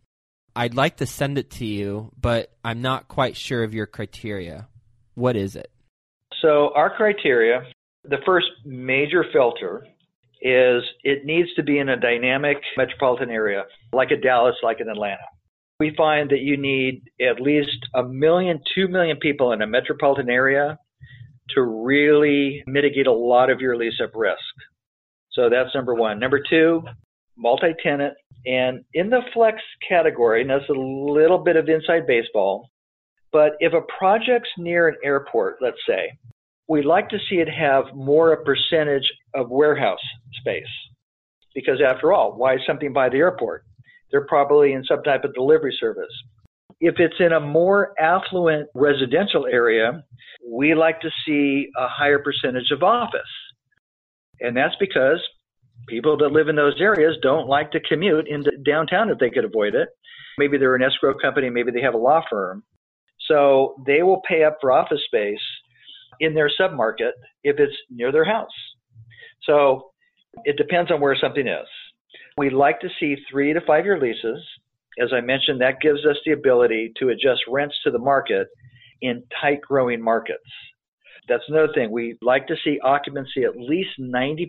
I'd 0.59 0.75
like 0.75 0.97
to 0.97 1.07
send 1.07 1.39
it 1.39 1.51
to 1.53 1.65
you, 1.65 2.11
but 2.21 2.51
I'm 2.65 2.83
not 2.83 3.07
quite 3.07 3.37
sure 3.37 3.63
of 3.63 3.75
your 3.75 3.87
criteria. 3.87 4.69
What 5.15 5.37
is 5.37 5.55
it? 5.55 5.71
So, 6.43 6.73
our 6.75 6.95
criteria 6.95 7.63
the 8.05 8.19
first 8.25 8.47
major 8.65 9.25
filter 9.33 9.87
is 10.41 10.83
it 11.03 11.25
needs 11.25 11.49
to 11.57 11.63
be 11.63 11.79
in 11.79 11.89
a 11.89 11.97
dynamic 11.99 12.59
metropolitan 12.77 13.31
area, 13.31 13.65
like 13.93 14.11
a 14.11 14.17
Dallas, 14.17 14.55
like 14.63 14.81
an 14.81 14.89
Atlanta. 14.89 15.27
We 15.81 15.95
find 15.97 16.31
that 16.31 16.41
you 16.41 16.57
need 16.57 17.03
at 17.21 17.41
least 17.41 17.79
a 17.95 18.03
million, 18.03 18.61
two 18.75 18.89
million 18.89 19.19
people 19.19 19.53
in 19.53 19.63
a 19.63 19.67
metropolitan 19.67 20.31
area 20.31 20.79
to 21.51 21.63
really 21.63 22.63
mitigate 22.67 23.07
a 23.07 23.13
lot 23.13 23.51
of 23.51 23.61
your 23.61 23.77
lease 23.77 24.01
up 24.03 24.11
risk. 24.15 24.39
So 25.33 25.49
that's 25.51 25.75
number 25.75 25.95
one. 25.95 26.19
Number 26.19 26.41
two, 26.49 26.83
multi 27.39 27.75
tenant 27.83 28.15
and 28.47 28.85
in 28.95 29.11
the 29.11 29.21
flex 29.33 29.59
category, 29.89 30.43
and 30.43 30.51
that's 30.51 30.69
a 30.69 30.73
little 30.73 31.39
bit 31.39 31.57
of 31.57 31.69
inside 31.69 32.07
baseball, 32.07 32.71
but 33.33 33.53
if 33.61 33.73
a 33.73 33.83
project's 33.99 34.51
near 34.57 34.89
an 34.89 34.97
airport, 35.05 35.57
let's 35.61 35.79
say, 35.87 36.11
we'd 36.69 36.85
like 36.85 37.09
to 37.11 37.19
see 37.29 37.37
it 37.37 37.49
have 37.49 37.85
more 37.95 38.33
a 38.33 38.45
percentage 38.45 39.11
of 39.35 39.51
warehouse 39.51 39.99
space. 40.41 40.65
Because 41.55 41.81
after 41.85 42.13
all, 42.13 42.37
why 42.37 42.57
something 42.67 42.93
by 42.93 43.09
the 43.09 43.17
airport? 43.17 43.65
They're 44.11 44.27
probably 44.27 44.73
in 44.73 44.85
some 44.85 45.03
type 45.03 45.25
of 45.25 45.35
delivery 45.35 45.77
service. 45.79 46.13
If 46.81 46.95
it's 46.99 47.17
in 47.19 47.33
a 47.33 47.41
more 47.41 47.93
affluent 48.01 48.69
residential 48.75 49.47
area, 49.47 50.05
we 50.47 50.75
like 50.75 51.01
to 51.01 51.11
see 51.27 51.69
a 51.77 51.89
higher 51.89 52.21
percentage 52.21 52.71
of 52.71 52.83
office. 52.83 53.21
And 54.41 54.57
that's 54.57 54.77
because 54.79 55.21
people 55.87 56.17
that 56.19 56.33
live 56.33 56.49
in 56.49 56.57
those 56.57 56.81
areas 56.81 57.17
don't 57.23 57.49
like 57.49 57.71
to 57.73 57.81
commute 57.81 58.29
into 58.29 58.51
downtown 58.65 59.11
if 59.11 59.19
they 59.19 59.31
could 59.31 59.45
avoid 59.45 59.75
it. 59.75 59.89
Maybe 60.39 60.59
they're 60.59 60.75
an 60.75 60.83
escrow 60.83 61.15
company, 61.19 61.51
maybe 61.51 61.71
they 61.71 61.81
have 61.81 61.95
a 61.95 61.99
law 61.99 62.23
firm. 62.31 62.63
So 63.27 63.75
they 63.87 64.03
will 64.03 64.23
pay 64.29 64.45
up 64.45 64.59
for 64.61 64.73
office 64.73 65.01
space 65.07 65.41
in 66.21 66.35
their 66.35 66.51
submarket 66.61 67.13
if 67.45 67.59
it's 67.59 67.77
near 67.91 68.13
their 68.13 68.25
house. 68.25 68.51
So 69.45 69.91
it 70.45 70.57
depends 70.57 70.91
on 70.91 71.01
where 71.01 71.17
something 71.21 71.47
is. 71.47 71.67
We 72.37 72.51
like 72.51 72.81
to 72.81 72.89
see 73.01 73.17
three 73.31 73.53
to 73.53 73.61
five 73.67 73.85
year 73.85 74.01
leases. 74.01 74.43
As 75.01 75.13
I 75.13 75.21
mentioned, 75.21 75.61
that 75.61 75.81
gives 75.81 76.05
us 76.07 76.17
the 76.25 76.33
ability 76.33 76.93
to 76.99 77.11
adjust 77.11 77.43
rents 77.49 77.77
to 77.85 77.91
the 77.91 77.99
market 77.99 78.49
in 79.03 79.23
tight 79.41 79.61
growing 79.61 80.03
markets. 80.03 80.43
That's 81.29 81.45
another 81.49 81.73
thing. 81.75 81.91
We 81.91 82.17
like 82.23 82.47
to 82.49 82.57
see 82.65 82.79
occupancy 82.83 83.45
at 83.45 83.57
least 83.57 83.91
90% 84.01 84.49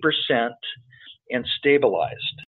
and 1.29 1.45
stabilized. 1.57 2.41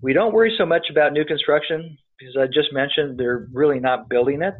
We 0.00 0.12
don't 0.12 0.32
worry 0.32 0.54
so 0.56 0.64
much 0.64 0.86
about 0.90 1.12
new 1.12 1.24
construction 1.24 1.96
because 2.18 2.36
I 2.36 2.46
just 2.46 2.72
mentioned 2.72 3.18
they're 3.18 3.48
really 3.52 3.80
not 3.80 4.08
building 4.08 4.42
it. 4.42 4.54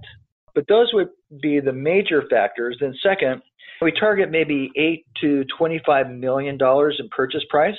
But 0.55 0.65
those 0.69 0.91
would 0.93 1.09
be 1.41 1.61
the 1.61 1.73
major 1.73 2.25
factors. 2.31 2.77
Then, 2.81 2.95
second, 3.03 3.43
we 3.81 3.93
target 3.93 4.31
maybe 4.31 4.73
eight 4.77 5.05
to 5.21 5.45
twenty-five 5.57 6.11
million 6.11 6.59
dollars 6.59 6.97
in 6.99 7.09
purchase 7.11 7.45
price. 7.49 7.79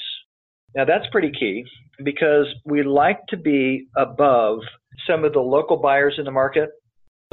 Now 0.75 0.85
that's 0.85 1.05
pretty 1.11 1.31
key 1.37 1.65
because 2.03 2.45
we 2.65 2.83
like 2.83 3.19
to 3.29 3.37
be 3.37 3.87
above 3.97 4.59
some 5.07 5.25
of 5.25 5.33
the 5.33 5.39
local 5.39 5.77
buyers 5.77 6.15
in 6.17 6.25
the 6.25 6.31
market, 6.31 6.69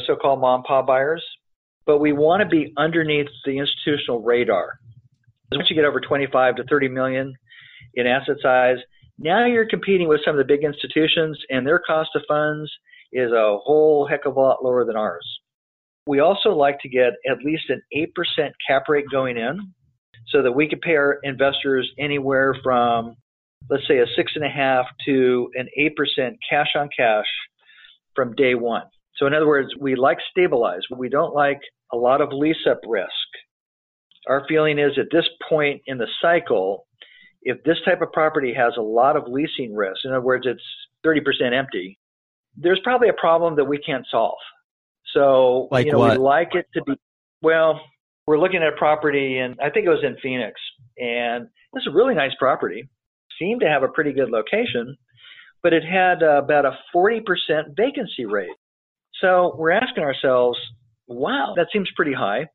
so-called 0.05 0.41
mom 0.41 0.61
and 0.61 0.65
pop 0.65 0.87
buyers, 0.87 1.25
but 1.85 1.99
we 1.99 2.13
want 2.13 2.43
to 2.43 2.49
be 2.49 2.73
underneath 2.77 3.29
the 3.45 3.59
institutional 3.59 4.23
radar. 4.23 4.79
Once 5.53 5.71
you 5.71 5.77
get 5.77 5.85
over 5.85 6.01
25 6.01 6.57
to 6.57 6.65
30 6.65 6.89
million 6.89 7.35
in 7.97 8.07
asset 8.07 8.37
size, 8.43 8.79
now 9.19 9.47
you're 9.47 9.69
competing 9.69 10.09
with 10.09 10.21
some 10.25 10.39
of 10.39 10.47
the 10.47 10.53
big 10.53 10.65
institutions, 10.65 11.39
and 11.49 11.67
their 11.67 11.79
cost 11.79 12.11
of 12.15 12.23
funds 12.29 12.71
is 13.13 13.33
a 13.33 13.59
whole 13.59 14.07
heck 14.07 14.27
of 14.27 14.37
a 14.37 14.41
lot 14.41 14.63
lower 14.63 14.85
than 14.85 14.97
ours. 14.97 15.27
We 16.07 16.21
also 16.21 16.51
like 16.51 16.79
to 16.81 16.89
get 16.89 17.15
at 17.29 17.39
least 17.45 17.65
an 17.71 17.83
8% 17.95 18.07
cap 18.69 18.85
rate 18.89 19.07
going 19.11 19.37
in 19.37 19.73
so 20.29 20.43
that 20.43 20.53
we 20.53 20.69
could 20.69 20.81
pay 20.81 20.97
our 20.97 21.19
investors 21.23 21.91
anywhere 21.99 22.55
from, 22.63 23.17
let's 23.71 23.87
say, 23.89 23.99
a 23.99 24.07
six 24.17 24.33
and 24.35 24.45
a 24.45 24.49
half 24.49 24.87
to 25.07 25.51
an 25.55 25.69
8% 25.79 26.37
cash 26.49 26.69
on 26.77 26.89
cash 26.97 27.27
from 28.15 28.35
day 28.35 28.55
one. 28.55 28.85
So 29.17 29.27
in 29.27 29.35
other 29.35 29.47
words, 29.47 29.71
we 29.81 29.97
like 29.97 30.19
stabilize, 30.31 30.83
but 30.91 30.99
we 30.99 31.09
don't 31.09 31.35
like 31.35 31.61
a 31.93 31.97
lot 31.97 32.21
of 32.21 32.33
lease 32.33 32.67
up 32.69 32.81
risk. 32.87 33.11
Our 34.29 34.45
feeling 34.49 34.79
is 34.79 34.99
at 34.99 35.07
this 35.11 35.27
point 35.49 35.83
in 35.87 35.99
the 35.99 36.09
cycle, 36.21 36.87
if 37.47 37.63
this 37.63 37.77
type 37.85 38.03
of 38.03 38.11
property 38.11 38.53
has 38.53 38.73
a 38.77 38.83
lot 38.83 39.17
of 39.17 39.29
leasing 39.29 39.73
risk, 39.73 40.01
in 40.05 40.11
other 40.11 40.21
words, 40.21 40.47
it's 40.49 40.61
30% 41.07 41.57
empty, 41.57 41.97
there's 42.57 42.81
probably 42.83 43.09
a 43.09 43.13
problem 43.13 43.55
that 43.55 43.65
we 43.65 43.79
can't 43.79 44.05
solve. 44.11 44.39
So, 45.15 45.69
like 45.71 45.87
you 45.87 45.93
know, 45.93 46.01
what? 46.01 46.19
we 46.19 46.25
like 46.25 46.55
it 46.55 46.67
to 46.75 46.83
be, 46.83 46.95
well, 47.43 47.81
we're 48.27 48.41
looking 48.41 48.63
at 48.63 48.73
a 48.73 48.77
property 48.77 49.39
and 49.39 49.57
I 49.63 49.71
think 49.71 49.87
it 49.87 49.91
was 49.91 50.03
in 50.03 50.17
Phoenix 50.21 50.61
and 50.99 51.47
it's 51.75 51.87
a 51.87 51.93
really 51.93 52.15
nice 52.15 52.33
property. 52.37 52.89
Seemed 53.39 53.61
to 53.61 53.69
have 53.69 53.85
a 53.85 53.89
pretty 53.89 54.13
good 54.13 54.31
location, 54.31 54.97
but 55.63 55.73
it 55.73 55.85
had 55.85 56.25
uh, 56.25 56.43
about 56.43 56.65
a 56.65 56.77
40% 56.93 57.21
vacancy 57.77 58.25
rate. 58.27 58.51
So 59.21 59.55
we're 59.57 59.71
asking 59.71 60.03
ourselves, 60.03 60.59
wow, 61.07 61.55
that 61.57 61.69
seems 61.73 61.89
pretty 61.95 62.13
high. 62.13 62.49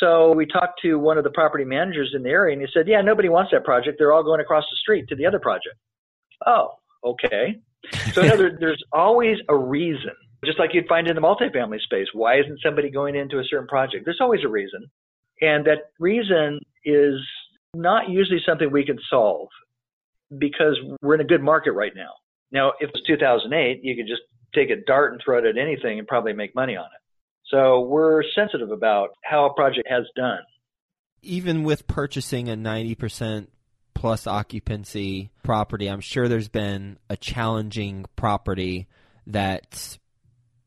So 0.00 0.32
we 0.32 0.46
talked 0.46 0.80
to 0.82 0.96
one 0.98 1.18
of 1.18 1.24
the 1.24 1.30
property 1.30 1.64
managers 1.64 2.12
in 2.14 2.22
the 2.22 2.30
area 2.30 2.52
and 2.52 2.62
he 2.62 2.68
said, 2.72 2.86
yeah, 2.86 3.00
nobody 3.00 3.28
wants 3.28 3.50
that 3.52 3.64
project. 3.64 3.96
They're 3.98 4.12
all 4.12 4.22
going 4.22 4.40
across 4.40 4.64
the 4.70 4.76
street 4.76 5.08
to 5.08 5.16
the 5.16 5.26
other 5.26 5.40
project. 5.40 5.76
Oh, 6.46 6.74
okay. 7.04 7.56
So 8.12 8.22
another, 8.22 8.56
there's 8.60 8.82
always 8.92 9.38
a 9.48 9.56
reason 9.56 10.12
just 10.44 10.58
like 10.58 10.70
you'd 10.72 10.86
find 10.86 11.08
in 11.08 11.14
the 11.14 11.20
multifamily 11.20 11.80
space. 11.80 12.06
Why 12.12 12.38
isn't 12.38 12.60
somebody 12.62 12.90
going 12.90 13.16
into 13.16 13.38
a 13.38 13.44
certain 13.44 13.66
project? 13.66 14.04
There's 14.04 14.20
always 14.20 14.44
a 14.44 14.48
reason. 14.48 14.86
And 15.40 15.64
that 15.66 15.90
reason 15.98 16.60
is 16.84 17.20
not 17.74 18.08
usually 18.08 18.40
something 18.46 18.70
we 18.70 18.84
can 18.84 18.98
solve 19.10 19.48
because 20.38 20.78
we're 21.02 21.14
in 21.14 21.20
a 21.20 21.24
good 21.24 21.42
market 21.42 21.72
right 21.72 21.92
now. 21.94 22.10
Now, 22.50 22.72
if 22.80 22.90
it's 22.94 23.06
2008, 23.06 23.80
you 23.82 23.96
could 23.96 24.06
just 24.06 24.22
take 24.54 24.70
a 24.70 24.76
dart 24.86 25.12
and 25.12 25.20
throw 25.24 25.38
it 25.38 25.44
at 25.44 25.58
anything 25.58 25.98
and 25.98 26.08
probably 26.08 26.32
make 26.32 26.54
money 26.54 26.76
on 26.76 26.86
it. 26.86 27.02
So 27.50 27.80
we're 27.80 28.22
sensitive 28.34 28.70
about 28.70 29.10
how 29.22 29.46
a 29.46 29.54
project 29.54 29.88
has 29.88 30.04
done. 30.14 30.40
Even 31.22 31.64
with 31.64 31.86
purchasing 31.86 32.48
a 32.48 32.56
90% 32.56 33.48
plus 33.94 34.26
occupancy 34.26 35.30
property, 35.42 35.88
I'm 35.88 36.00
sure 36.00 36.28
there's 36.28 36.48
been 36.48 36.98
a 37.08 37.16
challenging 37.16 38.04
property 38.16 38.86
that 39.26 39.98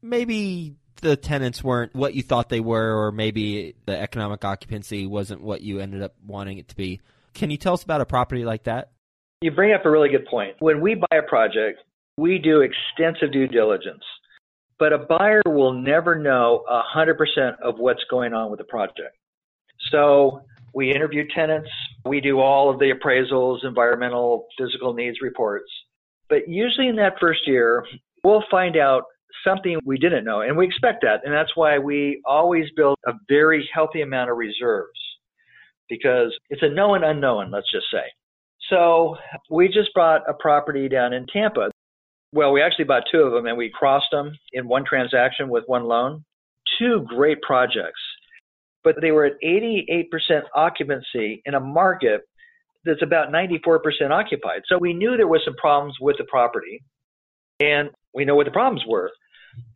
maybe 0.02 0.76
the 1.02 1.16
tenants 1.16 1.64
weren't 1.64 1.96
what 1.96 2.14
you 2.14 2.24
thought 2.24 2.50
they 2.50 2.60
were, 2.60 3.06
or 3.06 3.12
maybe 3.12 3.76
the 3.86 3.98
economic 3.98 4.46
occupancy 4.46 5.08
wasn't 5.08 5.42
what 5.42 5.62
you 5.62 5.80
ended 5.80 6.02
up 6.02 6.16
wanting 6.26 6.58
it 6.58 6.68
to 6.70 6.76
be. 6.76 7.02
Can 7.34 7.50
you 7.50 7.58
tell 7.58 7.74
us 7.74 7.84
about 7.84 8.02
a 8.02 8.06
property 8.06 8.46
like 8.46 8.64
that? 8.64 8.92
You 9.42 9.52
bring 9.52 9.74
up 9.74 9.86
a 9.86 9.90
really 9.90 10.10
good 10.10 10.26
point. 10.26 10.56
When 10.60 10.82
we 10.82 10.96
buy 10.96 11.18
a 11.18 11.24
project, 11.24 11.80
we 12.18 12.38
do 12.38 12.62
extensive 12.62 13.32
due 13.32 13.48
diligence, 13.48 14.04
but 14.82 14.94
a 14.94 14.98
buyer 14.98 15.44
will 15.46 15.74
never 15.74 16.16
know 16.16 16.64
100% 16.96 17.16
of 17.62 17.78
what's 17.78 18.04
going 18.10 18.34
on 18.34 18.50
with 18.50 18.58
the 18.58 18.64
project. 18.64 19.16
So 19.92 20.42
we 20.74 20.92
interview 20.92 21.24
tenants, 21.36 21.70
we 22.04 22.20
do 22.20 22.40
all 22.40 22.68
of 22.72 22.80
the 22.80 22.92
appraisals, 22.92 23.64
environmental, 23.64 24.48
physical 24.58 24.96
needs 24.96 25.22
reports. 25.22 25.70
But 26.30 26.50
usually 26.50 26.88
in 26.88 26.96
that 26.96 27.14
first 27.22 27.42
year, 27.46 27.86
we'll 28.24 28.44
find 28.50 28.76
out 28.76 29.04
something 29.46 29.80
we 29.86 30.00
didn't 30.00 30.26
know, 30.26 30.42
and 30.42 30.58
we 30.58 30.66
expect 30.66 31.04
that. 31.04 31.22
And 31.26 31.32
that's 31.32 31.56
why 31.56 31.78
we 31.78 32.20
always 32.26 32.66
build 32.76 32.98
a 33.06 33.14
very 33.30 33.70
healthy 33.72 34.02
amount 34.02 34.32
of 34.32 34.38
reserves 34.38 35.00
because 35.90 36.36
it's 36.50 36.64
a 36.64 36.70
known 36.70 37.04
unknown, 37.04 37.52
let's 37.52 37.72
just 37.72 37.86
say. 37.94 38.06
So 38.72 39.16
we 39.52 39.68
just 39.68 39.94
bought 39.94 40.28
a 40.28 40.34
property 40.34 40.90
down 40.90 41.14
in 41.14 41.28
Tampa. 41.28 41.70
Well, 42.34 42.52
we 42.52 42.62
actually 42.62 42.86
bought 42.86 43.04
two 43.12 43.22
of 43.22 43.34
them 43.34 43.46
and 43.46 43.58
we 43.58 43.70
crossed 43.70 44.12
them 44.12 44.32
in 44.54 44.68
one 44.68 44.86
transaction 44.86 45.50
with 45.50 45.66
one 45.68 45.84
loan. 45.84 46.24
Two 46.80 47.06
great 47.08 47.42
projects 47.42 48.00
but 48.84 48.96
they 49.02 49.12
were 49.12 49.26
at 49.26 49.34
88% 49.44 50.08
occupancy 50.56 51.42
in 51.46 51.54
a 51.54 51.60
market 51.60 52.22
that's 52.84 53.04
about 53.04 53.30
94% 53.30 53.80
occupied. 54.12 54.62
So 54.68 54.78
we 54.78 54.94
knew 54.94 55.16
there 55.16 55.28
was 55.28 55.42
some 55.46 55.56
problems 55.56 55.96
with 56.02 56.18
the 56.18 56.24
property, 56.24 56.84
and 57.60 57.90
we 58.14 58.26
know 58.26 58.36
what 58.36 58.46
the 58.46 58.52
problems 58.52 58.84
were. 58.88 59.12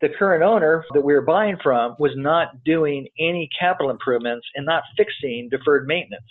The 0.00 0.08
current 0.18 0.42
owner 0.42 0.84
that 0.92 1.02
we 1.02 1.14
were 1.14 1.22
buying 1.22 1.56
from 1.62 1.94
was 1.98 2.12
not 2.16 2.64
doing 2.64 3.06
any 3.20 3.48
capital 3.58 3.90
improvements 3.90 4.46
and 4.54 4.66
not 4.66 4.82
fixing 4.96 5.48
deferred 5.50 5.86
maintenance. 5.86 6.24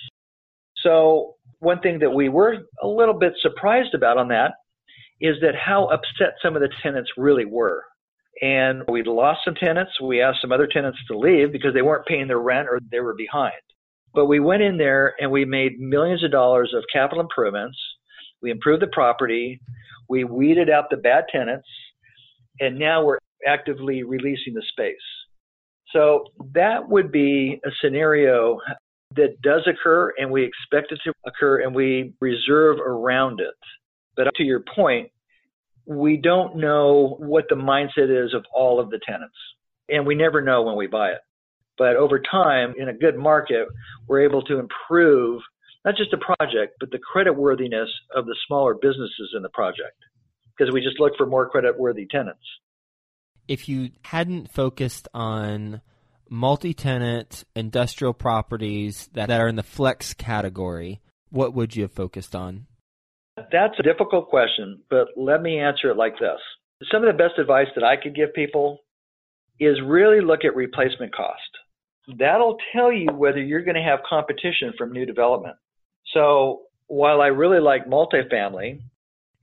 So 0.77 1.35
one 1.59 1.79
thing 1.79 1.99
that 1.99 2.09
we 2.09 2.27
were 2.27 2.57
a 2.81 2.87
little 2.87 3.13
bit 3.13 3.33
surprised 3.41 3.93
about 3.93 4.17
on 4.17 4.27
that 4.29 4.55
is 5.21 5.37
that 5.41 5.55
how 5.55 5.85
upset 5.85 6.35
some 6.41 6.55
of 6.55 6.61
the 6.61 6.69
tenants 6.83 7.09
really 7.17 7.45
were 7.45 7.83
and 8.41 8.83
we 8.89 9.03
lost 9.03 9.41
some 9.45 9.55
tenants. 9.55 9.91
We 10.01 10.21
asked 10.21 10.41
some 10.41 10.51
other 10.51 10.67
tenants 10.67 10.99
to 11.07 11.17
leave 11.17 11.51
because 11.51 11.73
they 11.73 11.81
weren't 11.81 12.05
paying 12.05 12.27
their 12.27 12.39
rent 12.39 12.67
or 12.69 12.79
they 12.91 12.99
were 12.99 13.15
behind. 13.15 13.53
But 14.13 14.25
we 14.25 14.39
went 14.39 14.61
in 14.61 14.77
there 14.77 15.13
and 15.19 15.31
we 15.31 15.45
made 15.45 15.79
millions 15.79 16.23
of 16.23 16.31
dollars 16.31 16.73
of 16.75 16.83
capital 16.91 17.21
improvements. 17.21 17.77
We 18.41 18.51
improved 18.51 18.81
the 18.81 18.87
property. 18.87 19.59
We 20.09 20.23
weeded 20.23 20.69
out 20.69 20.89
the 20.89 20.97
bad 20.97 21.25
tenants. 21.31 21.67
And 22.59 22.77
now 22.77 23.03
we're 23.03 23.19
actively 23.47 24.03
releasing 24.03 24.53
the 24.53 24.63
space. 24.69 24.95
So 25.91 26.25
that 26.53 26.87
would 26.87 27.11
be 27.11 27.59
a 27.65 27.69
scenario 27.81 28.59
that 29.15 29.41
does 29.41 29.65
occur 29.65 30.13
and 30.17 30.29
we 30.29 30.43
expect 30.43 30.91
it 30.91 30.99
to 31.05 31.13
occur 31.25 31.61
and 31.61 31.73
we 31.73 32.13
reserve 32.19 32.79
around 32.79 33.39
it. 33.39 33.53
But 34.15 34.33
to 34.35 34.43
your 34.43 34.63
point, 34.75 35.11
we 35.85 36.17
don't 36.17 36.57
know 36.57 37.15
what 37.19 37.45
the 37.49 37.55
mindset 37.55 38.25
is 38.25 38.33
of 38.33 38.43
all 38.53 38.79
of 38.79 38.89
the 38.89 38.99
tenants. 39.07 39.35
And 39.89 40.05
we 40.05 40.15
never 40.15 40.41
know 40.41 40.63
when 40.63 40.77
we 40.77 40.87
buy 40.87 41.09
it. 41.09 41.19
But 41.77 41.95
over 41.95 42.19
time, 42.19 42.73
in 42.77 42.89
a 42.89 42.93
good 42.93 43.17
market, 43.17 43.67
we're 44.07 44.23
able 44.23 44.41
to 44.43 44.59
improve 44.59 45.41
not 45.83 45.95
just 45.95 46.11
the 46.11 46.17
project, 46.17 46.77
but 46.79 46.89
the 46.91 46.97
credit 46.97 47.33
worthiness 47.33 47.89
of 48.15 48.25
the 48.25 48.35
smaller 48.47 48.73
businesses 48.73 49.33
in 49.35 49.43
the 49.43 49.49
project 49.49 49.95
because 50.57 50.73
we 50.73 50.81
just 50.81 50.99
look 50.99 51.13
for 51.17 51.25
more 51.25 51.49
credit 51.49 51.77
worthy 51.77 52.07
tenants. 52.09 52.41
If 53.47 53.69
you 53.69 53.91
hadn't 54.03 54.51
focused 54.51 55.07
on 55.13 55.81
multi 56.29 56.73
tenant 56.73 57.43
industrial 57.55 58.13
properties 58.13 59.09
that, 59.13 59.27
that 59.27 59.41
are 59.41 59.47
in 59.47 59.55
the 59.55 59.63
flex 59.63 60.13
category, 60.13 61.01
what 61.29 61.53
would 61.53 61.75
you 61.75 61.83
have 61.83 61.91
focused 61.91 62.35
on? 62.35 62.65
That's 63.37 63.77
a 63.79 63.83
difficult 63.83 64.29
question, 64.29 64.81
but 64.89 65.09
let 65.17 65.41
me 65.41 65.59
answer 65.59 65.89
it 65.89 65.97
like 65.97 66.17
this. 66.19 66.39
Some 66.91 67.03
of 67.03 67.07
the 67.11 67.17
best 67.17 67.37
advice 67.37 67.67
that 67.75 67.83
I 67.83 67.97
could 68.01 68.15
give 68.15 68.33
people 68.33 68.79
is 69.59 69.77
really 69.85 70.21
look 70.21 70.45
at 70.45 70.55
replacement 70.55 71.13
cost. 71.13 71.41
That'll 72.17 72.57
tell 72.73 72.91
you 72.91 73.07
whether 73.11 73.41
you're 73.41 73.63
going 73.63 73.75
to 73.75 73.81
have 73.81 73.99
competition 74.07 74.73
from 74.77 74.93
new 74.93 75.05
development. 75.05 75.55
So 76.13 76.61
while 76.87 77.21
I 77.21 77.27
really 77.27 77.59
like 77.59 77.87
multifamily, 77.87 78.79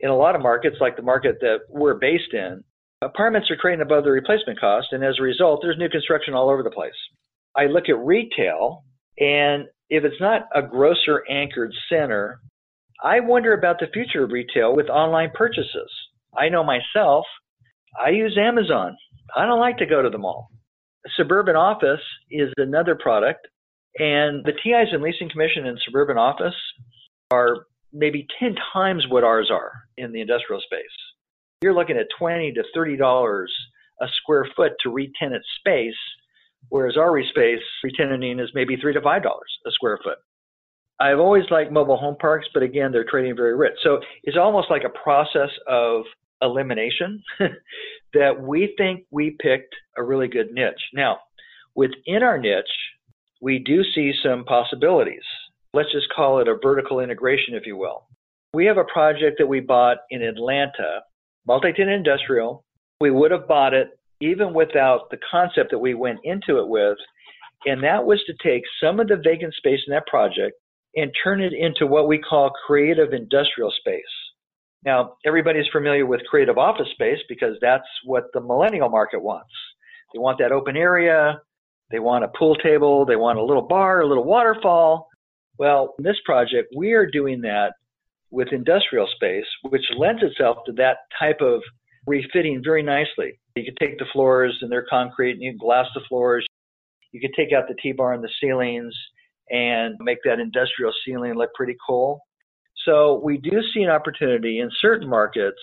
in 0.00 0.10
a 0.10 0.16
lot 0.16 0.36
of 0.36 0.42
markets, 0.42 0.76
like 0.80 0.96
the 0.96 1.02
market 1.02 1.38
that 1.40 1.60
we're 1.68 1.94
based 1.94 2.32
in, 2.32 2.64
apartments 3.02 3.50
are 3.50 3.56
trading 3.60 3.82
above 3.82 4.04
the 4.04 4.10
replacement 4.10 4.58
cost, 4.58 4.88
and 4.92 5.04
as 5.04 5.16
a 5.18 5.22
result, 5.22 5.60
there's 5.62 5.78
new 5.78 5.88
construction 5.88 6.34
all 6.34 6.48
over 6.48 6.62
the 6.62 6.70
place. 6.70 6.92
I 7.56 7.66
look 7.66 7.88
at 7.88 7.98
retail, 7.98 8.84
and 9.18 9.66
if 9.90 10.04
it's 10.04 10.20
not 10.20 10.48
a 10.54 10.62
grocer 10.62 11.22
anchored 11.28 11.72
center, 11.88 12.40
I 13.02 13.18
wonder 13.18 13.52
about 13.52 13.80
the 13.80 13.88
future 13.92 14.22
of 14.22 14.30
retail 14.30 14.76
with 14.76 14.88
online 14.88 15.30
purchases. 15.34 15.90
I 16.38 16.48
know 16.48 16.62
myself, 16.62 17.24
I 18.00 18.10
use 18.10 18.38
Amazon. 18.40 18.96
I 19.36 19.44
don't 19.44 19.58
like 19.58 19.78
to 19.78 19.86
go 19.86 20.02
to 20.02 20.10
the 20.10 20.18
mall. 20.18 20.50
Suburban 21.16 21.56
office 21.56 22.00
is 22.30 22.52
another 22.56 22.94
product, 22.94 23.48
and 23.98 24.44
the 24.44 24.52
TIs 24.52 24.92
and 24.92 25.02
leasing 25.02 25.28
commission 25.28 25.66
in 25.66 25.76
suburban 25.84 26.16
office 26.16 26.54
are 27.32 27.66
maybe 27.92 28.26
10 28.38 28.54
times 28.72 29.04
what 29.08 29.24
ours 29.24 29.50
are 29.50 29.72
in 29.96 30.12
the 30.12 30.20
industrial 30.20 30.60
space. 30.60 30.80
You're 31.60 31.74
looking 31.74 31.96
at 31.96 32.06
20 32.18 32.52
to 32.52 32.62
$30 32.76 33.46
a 34.00 34.06
square 34.22 34.46
foot 34.56 34.72
to 34.80 34.90
re-tenant 34.90 35.42
space, 35.58 35.98
whereas 36.68 36.96
our 36.96 37.20
space 37.24 37.62
re-tenanting 37.82 38.38
is 38.38 38.50
maybe 38.54 38.76
3 38.76 38.94
to 38.94 39.00
$5 39.00 39.24
a 39.24 39.70
square 39.72 39.98
foot. 40.04 40.18
I've 41.02 41.18
always 41.18 41.42
liked 41.50 41.72
mobile 41.72 41.96
home 41.96 42.14
parks, 42.20 42.46
but 42.54 42.62
again, 42.62 42.92
they're 42.92 43.04
trading 43.04 43.34
very 43.34 43.56
rich. 43.56 43.72
So 43.82 43.98
it's 44.22 44.36
almost 44.36 44.70
like 44.70 44.84
a 44.84 44.98
process 45.02 45.50
of 45.66 46.04
elimination 46.40 47.20
that 48.14 48.40
we 48.40 48.74
think 48.78 49.04
we 49.10 49.36
picked 49.40 49.74
a 49.98 50.02
really 50.04 50.28
good 50.28 50.52
niche. 50.52 50.80
Now, 50.94 51.18
within 51.74 52.22
our 52.22 52.38
niche, 52.38 52.64
we 53.40 53.58
do 53.58 53.82
see 53.82 54.12
some 54.22 54.44
possibilities. 54.44 55.24
Let's 55.74 55.90
just 55.90 56.06
call 56.14 56.38
it 56.38 56.46
a 56.46 56.56
vertical 56.62 57.00
integration, 57.00 57.54
if 57.54 57.66
you 57.66 57.76
will. 57.76 58.06
We 58.54 58.66
have 58.66 58.78
a 58.78 58.84
project 58.84 59.38
that 59.38 59.46
we 59.48 59.58
bought 59.58 59.98
in 60.10 60.22
Atlanta, 60.22 61.00
multi-tenant 61.48 62.06
industrial. 62.06 62.62
We 63.00 63.10
would 63.10 63.32
have 63.32 63.48
bought 63.48 63.74
it 63.74 63.88
even 64.20 64.54
without 64.54 65.10
the 65.10 65.18
concept 65.28 65.72
that 65.72 65.80
we 65.80 65.94
went 65.94 66.20
into 66.22 66.60
it 66.60 66.68
with, 66.68 66.98
and 67.66 67.82
that 67.82 68.04
was 68.04 68.22
to 68.26 68.34
take 68.40 68.62
some 68.80 69.00
of 69.00 69.08
the 69.08 69.16
vacant 69.16 69.54
space 69.54 69.80
in 69.84 69.92
that 69.94 70.06
project 70.06 70.54
and 70.94 71.10
turn 71.22 71.40
it 71.40 71.52
into 71.52 71.86
what 71.86 72.08
we 72.08 72.18
call 72.18 72.52
creative 72.66 73.12
industrial 73.12 73.72
space. 73.78 74.02
Now, 74.84 75.14
everybody's 75.24 75.68
familiar 75.72 76.06
with 76.06 76.20
creative 76.28 76.58
office 76.58 76.88
space 76.92 77.20
because 77.28 77.56
that's 77.60 77.86
what 78.04 78.24
the 78.32 78.40
millennial 78.40 78.88
market 78.88 79.22
wants. 79.22 79.52
They 80.12 80.18
want 80.18 80.38
that 80.38 80.52
open 80.52 80.76
area, 80.76 81.40
they 81.90 82.00
want 82.00 82.24
a 82.24 82.28
pool 82.28 82.56
table, 82.56 83.06
they 83.06 83.16
want 83.16 83.38
a 83.38 83.44
little 83.44 83.62
bar, 83.62 84.00
a 84.00 84.06
little 84.06 84.24
waterfall. 84.24 85.08
Well, 85.58 85.94
in 85.98 86.04
this 86.04 86.16
project, 86.24 86.72
we 86.76 86.92
are 86.92 87.06
doing 87.06 87.40
that 87.42 87.74
with 88.30 88.48
industrial 88.52 89.06
space, 89.14 89.44
which 89.68 89.84
lends 89.96 90.22
itself 90.22 90.58
to 90.66 90.72
that 90.72 90.96
type 91.18 91.40
of 91.40 91.62
refitting 92.06 92.62
very 92.64 92.82
nicely. 92.82 93.38
You 93.54 93.64
could 93.64 93.76
take 93.76 93.98
the 93.98 94.06
floors 94.12 94.58
and 94.62 94.72
they're 94.72 94.86
concrete 94.88 95.32
and 95.32 95.42
you 95.42 95.52
can 95.52 95.58
glass 95.58 95.86
the 95.94 96.00
floors. 96.08 96.46
You 97.12 97.20
could 97.20 97.34
take 97.36 97.52
out 97.52 97.68
the 97.68 97.76
T-bar 97.80 98.14
and 98.14 98.24
the 98.24 98.30
ceilings 98.40 98.94
and 99.52 99.96
make 100.00 100.18
that 100.24 100.40
industrial 100.40 100.92
ceiling 101.04 101.34
look 101.34 101.50
pretty 101.54 101.76
cool. 101.86 102.20
So 102.84 103.20
we 103.22 103.38
do 103.38 103.62
see 103.72 103.82
an 103.82 103.90
opportunity 103.90 104.58
in 104.58 104.70
certain 104.80 105.08
markets 105.08 105.60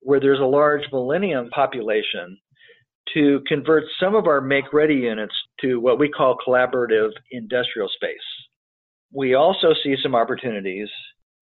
where 0.00 0.20
there's 0.20 0.38
a 0.38 0.44
large 0.44 0.82
millennium 0.92 1.48
population 1.50 2.38
to 3.14 3.40
convert 3.48 3.84
some 3.98 4.14
of 4.14 4.26
our 4.26 4.40
make 4.40 4.72
ready 4.72 4.94
units 4.94 5.34
to 5.60 5.80
what 5.80 5.98
we 5.98 6.08
call 6.08 6.36
collaborative 6.46 7.10
industrial 7.32 7.88
space. 7.88 8.16
We 9.12 9.34
also 9.34 9.74
see 9.82 9.96
some 10.02 10.14
opportunities 10.14 10.88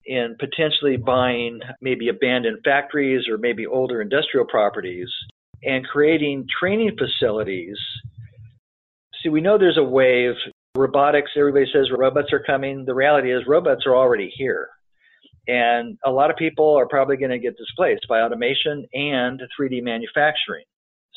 in 0.06 0.36
potentially 0.38 0.96
buying 0.96 1.60
maybe 1.80 2.08
abandoned 2.08 2.58
factories 2.64 3.26
or 3.28 3.38
maybe 3.38 3.66
older 3.66 4.00
industrial 4.00 4.46
properties 4.46 5.08
and 5.62 5.86
creating 5.86 6.46
training 6.60 6.96
facilities. 6.98 7.76
See, 9.22 9.30
we 9.30 9.40
know 9.40 9.58
there's 9.58 9.78
a 9.78 9.84
wave 9.84 10.34
robotics, 10.76 11.30
everybody 11.36 11.66
says 11.72 11.86
robots 11.96 12.32
are 12.32 12.42
coming. 12.44 12.84
The 12.84 12.94
reality 12.94 13.32
is 13.32 13.42
robots 13.46 13.82
are 13.86 13.96
already 13.96 14.32
here. 14.36 14.68
And 15.46 15.98
a 16.04 16.10
lot 16.10 16.30
of 16.30 16.36
people 16.36 16.76
are 16.78 16.88
probably 16.88 17.16
going 17.16 17.30
to 17.30 17.38
get 17.38 17.56
displaced 17.56 18.06
by 18.08 18.20
automation 18.20 18.86
and 18.92 19.40
3D 19.58 19.82
manufacturing. 19.82 20.64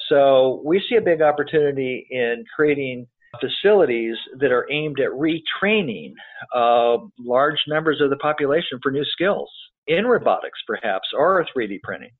So 0.10 0.62
we 0.66 0.82
see 0.90 0.96
a 0.96 1.02
big 1.02 1.22
opportunity 1.22 2.06
in 2.10 2.44
creating 2.56 3.08
facilities 3.40 4.16
that 4.40 4.52
are 4.52 4.68
aimed 4.72 5.00
at 5.00 5.12
retraining 5.12 6.14
uh, 6.56 6.98
large 7.20 7.58
numbers 7.68 8.00
of 8.02 8.10
the 8.10 8.16
population 8.18 8.80
for 8.82 8.92
new 8.92 9.06
skills 9.06 9.50
in 9.88 10.06
robotics, 10.06 10.60
perhaps, 10.68 11.08
or 11.18 11.46
3D 11.56 11.82
printing. 11.82 12.12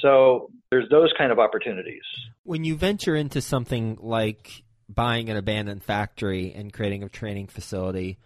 So 0.00 0.50
there's 0.70 0.88
those 0.90 1.12
kind 1.16 1.32
of 1.32 1.38
opportunities. 1.38 2.02
When 2.42 2.64
you 2.64 2.76
venture 2.76 3.16
into 3.16 3.40
something 3.40 3.98
like 4.00 4.62
buying 4.88 5.30
an 5.30 5.36
abandoned 5.36 5.82
factory 5.82 6.52
and 6.54 6.72
creating 6.72 7.02
a 7.02 7.08
training 7.08 7.48
facility, 7.48 8.18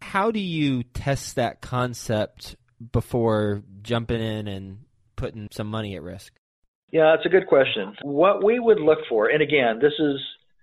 How 0.00 0.30
do 0.30 0.40
you 0.40 0.82
test 0.82 1.36
that 1.36 1.60
concept 1.60 2.56
before 2.92 3.62
jumping 3.82 4.20
in 4.20 4.48
and 4.48 4.78
putting 5.16 5.48
some 5.50 5.68
money 5.68 5.96
at 5.96 6.02
risk? 6.02 6.32
Yeah, 6.90 7.14
that's 7.14 7.26
a 7.26 7.28
good 7.28 7.46
question. 7.46 7.96
What 8.02 8.44
we 8.44 8.58
would 8.58 8.80
look 8.80 9.00
for, 9.08 9.28
and 9.28 9.42
again, 9.42 9.78
this 9.80 9.94
is 9.98 10.20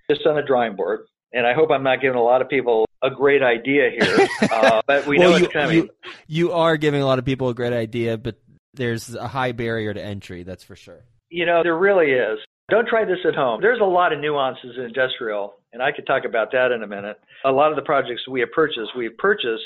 just 0.10 0.26
on 0.26 0.36
the 0.36 0.42
drawing 0.42 0.76
board, 0.76 1.02
and 1.34 1.46
I 1.46 1.54
hope 1.54 1.72
I'm 1.72 1.84
not 1.84 2.02
giving 2.02 2.18
a 2.18 2.24
lot 2.24 2.42
of 2.42 2.50
people 2.50 2.86
a 3.04 3.10
great 3.10 3.42
idea 3.42 3.90
here, 4.00 4.28
uh, 4.52 4.82
but 4.86 5.08
we 5.08 5.18
well, 5.18 5.32
know 5.32 5.38
you, 5.38 5.44
it's 5.46 5.54
coming. 5.54 5.76
You, 5.78 5.90
you 6.28 6.52
are 6.54 6.78
giving 6.78 7.02
a 7.02 7.06
lot 7.06 7.20
of 7.20 7.26
people 7.26 7.50
a 7.50 7.54
great 7.54 7.74
idea, 7.74 8.18
but 8.18 8.36
there's 8.74 9.14
a 9.16 9.28
high 9.28 9.52
barrier 9.52 9.94
to 9.94 10.02
entry, 10.02 10.44
that's 10.44 10.64
for 10.64 10.76
sure. 10.76 11.04
You 11.30 11.46
know, 11.46 11.64
there 11.64 11.78
really 11.78 12.12
is. 12.12 12.40
Don't 12.72 12.88
try 12.88 13.04
this 13.04 13.20
at 13.28 13.36
home. 13.36 13.60
There's 13.62 13.82
a 13.82 13.86
lot 13.86 14.14
of 14.14 14.20
nuances 14.20 14.78
in 14.78 14.86
industrial, 14.86 15.56
and 15.74 15.84
I 15.84 15.92
could 15.92 16.08
talk 16.08 16.24
about 16.24 16.54
that 16.54 16.72
in 16.72 16.84
a 16.84 16.88
minute. 16.88 17.20
A 17.44 17.52
lot 17.52 17.70
of 17.70 17.76
the 17.76 17.82
projects 17.82 18.26
we 18.30 18.40
have 18.40 18.52
purchased, 18.54 18.96
we've 18.96 19.18
purchased 19.18 19.64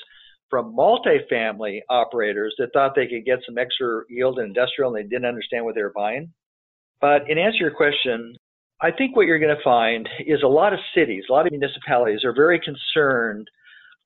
from 0.50 0.76
multifamily 0.76 1.82
operators 1.88 2.56
that 2.58 2.74
thought 2.74 2.94
they 2.96 3.06
could 3.06 3.24
get 3.24 3.40
some 3.46 3.60
extra 3.60 4.02
yield 4.10 4.40
in 4.40 4.46
industrial 4.46 4.96
and 4.96 5.06
they 5.06 5.08
didn't 5.08 5.28
understand 5.28 5.64
what 5.66 5.76
they 5.76 5.84
were 5.84 5.94
buying. 5.96 6.34
But 7.00 7.30
in 7.30 7.38
answer 7.38 7.60
to 7.60 7.64
your 7.66 7.76
question, 7.76 8.36
I 8.82 8.90
think 8.90 9.16
what 9.16 9.28
you're 9.28 9.38
going 9.38 9.56
to 9.56 9.64
find 9.64 10.10
is 10.26 10.42
a 10.42 10.48
lot 10.48 10.74
of 10.74 10.80
cities, 10.96 11.26
a 11.30 11.32
lot 11.32 11.46
of 11.46 11.52
municipalities 11.52 12.24
are 12.24 12.34
very 12.34 12.60
concerned 12.60 13.48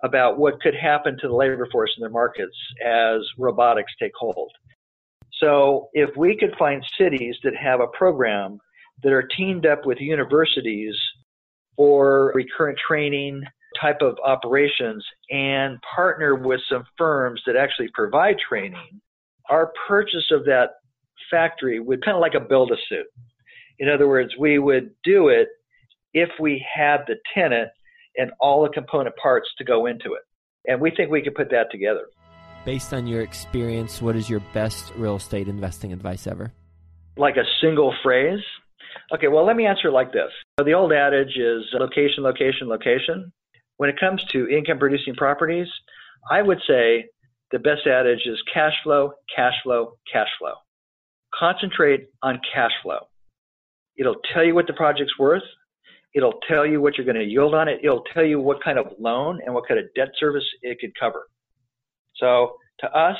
about 0.03 0.37
what 0.37 0.59
could 0.59 0.75
happen 0.75 1.17
to 1.21 1.29
the 1.29 1.33
labor 1.33 1.69
force 1.71 1.91
in 1.95 2.01
their 2.01 2.09
markets 2.09 2.55
as 2.85 3.21
robotics 3.37 3.93
take 3.97 4.11
hold. 4.19 4.51
So 5.41 5.87
if 5.93 6.09
we 6.17 6.35
could 6.37 6.53
find 6.59 6.83
cities 6.97 7.37
that 7.45 7.55
have 7.55 7.79
a 7.79 7.87
program 7.87 8.59
that 9.03 9.11
are 9.11 9.27
teamed 9.37 9.65
up 9.65 9.85
with 9.85 9.99
universities 9.99 10.95
for 11.75 12.31
recurrent 12.35 12.77
training 12.85 13.41
type 13.79 14.01
of 14.01 14.17
operations 14.25 15.05
and 15.29 15.77
partner 15.95 16.35
with 16.35 16.59
some 16.69 16.83
firms 16.97 17.41
that 17.45 17.55
actually 17.55 17.89
provide 17.93 18.35
training, 18.49 18.99
our 19.49 19.71
purchase 19.87 20.31
of 20.31 20.45
that 20.45 20.71
factory 21.31 21.79
would 21.79 22.03
kind 22.03 22.15
of 22.15 22.21
like 22.21 22.33
a 22.33 22.39
build 22.39 22.71
a 22.71 22.75
suit. 22.87 23.05
In 23.79 23.89
other 23.89 24.07
words, 24.07 24.33
we 24.37 24.59
would 24.59 24.91
do 25.03 25.29
it 25.29 25.47
if 26.13 26.29
we 26.39 26.65
had 26.75 27.01
the 27.07 27.15
tenant 27.33 27.69
and 28.17 28.31
all 28.39 28.63
the 28.63 28.69
component 28.69 29.15
parts 29.15 29.47
to 29.57 29.63
go 29.63 29.85
into 29.85 30.13
it. 30.13 30.23
And 30.65 30.81
we 30.81 30.91
think 30.91 31.11
we 31.11 31.21
could 31.21 31.35
put 31.35 31.49
that 31.51 31.71
together. 31.71 32.07
Based 32.65 32.93
on 32.93 33.07
your 33.07 33.21
experience, 33.21 34.01
what 34.01 34.15
is 34.15 34.29
your 34.29 34.41
best 34.53 34.91
real 34.95 35.15
estate 35.15 35.47
investing 35.47 35.93
advice 35.93 36.27
ever? 36.27 36.51
Like 37.15 37.37
a 37.37 37.45
single 37.61 37.93
phrase? 38.03 38.41
Okay, 39.11 39.27
well, 39.27 39.45
let 39.45 39.55
me 39.55 39.65
answer 39.65 39.89
like 39.89 40.11
this. 40.13 40.31
The 40.63 40.73
old 40.73 40.93
adage 40.93 41.35
is 41.35 41.63
location, 41.73 42.23
location, 42.23 42.67
location. 42.67 43.31
When 43.77 43.89
it 43.89 43.99
comes 43.99 44.23
to 44.31 44.47
income 44.47 44.77
producing 44.77 45.15
properties, 45.15 45.67
I 46.29 46.41
would 46.41 46.59
say 46.67 47.05
the 47.51 47.59
best 47.59 47.87
adage 47.87 48.21
is 48.25 48.39
cash 48.53 48.73
flow, 48.83 49.13
cash 49.35 49.53
flow, 49.63 49.97
cash 50.11 50.27
flow. 50.37 50.53
Concentrate 51.33 52.07
on 52.21 52.39
cash 52.53 52.71
flow. 52.83 52.99
It'll 53.97 54.17
tell 54.33 54.43
you 54.43 54.53
what 54.53 54.67
the 54.67 54.73
project's 54.73 55.17
worth. 55.17 55.43
It'll 56.13 56.39
tell 56.47 56.65
you 56.65 56.81
what 56.81 56.97
you're 56.97 57.05
going 57.05 57.17
to 57.17 57.23
yield 57.23 57.55
on 57.55 57.67
it. 57.67 57.79
It'll 57.83 58.03
tell 58.13 58.23
you 58.23 58.39
what 58.39 58.63
kind 58.63 58.77
of 58.77 58.87
loan 58.99 59.39
and 59.45 59.53
what 59.53 59.67
kind 59.67 59.79
of 59.79 59.87
debt 59.95 60.09
service 60.19 60.43
it 60.61 60.79
could 60.79 60.91
cover. 60.99 61.27
So 62.17 62.55
to 62.81 62.91
us, 62.91 63.17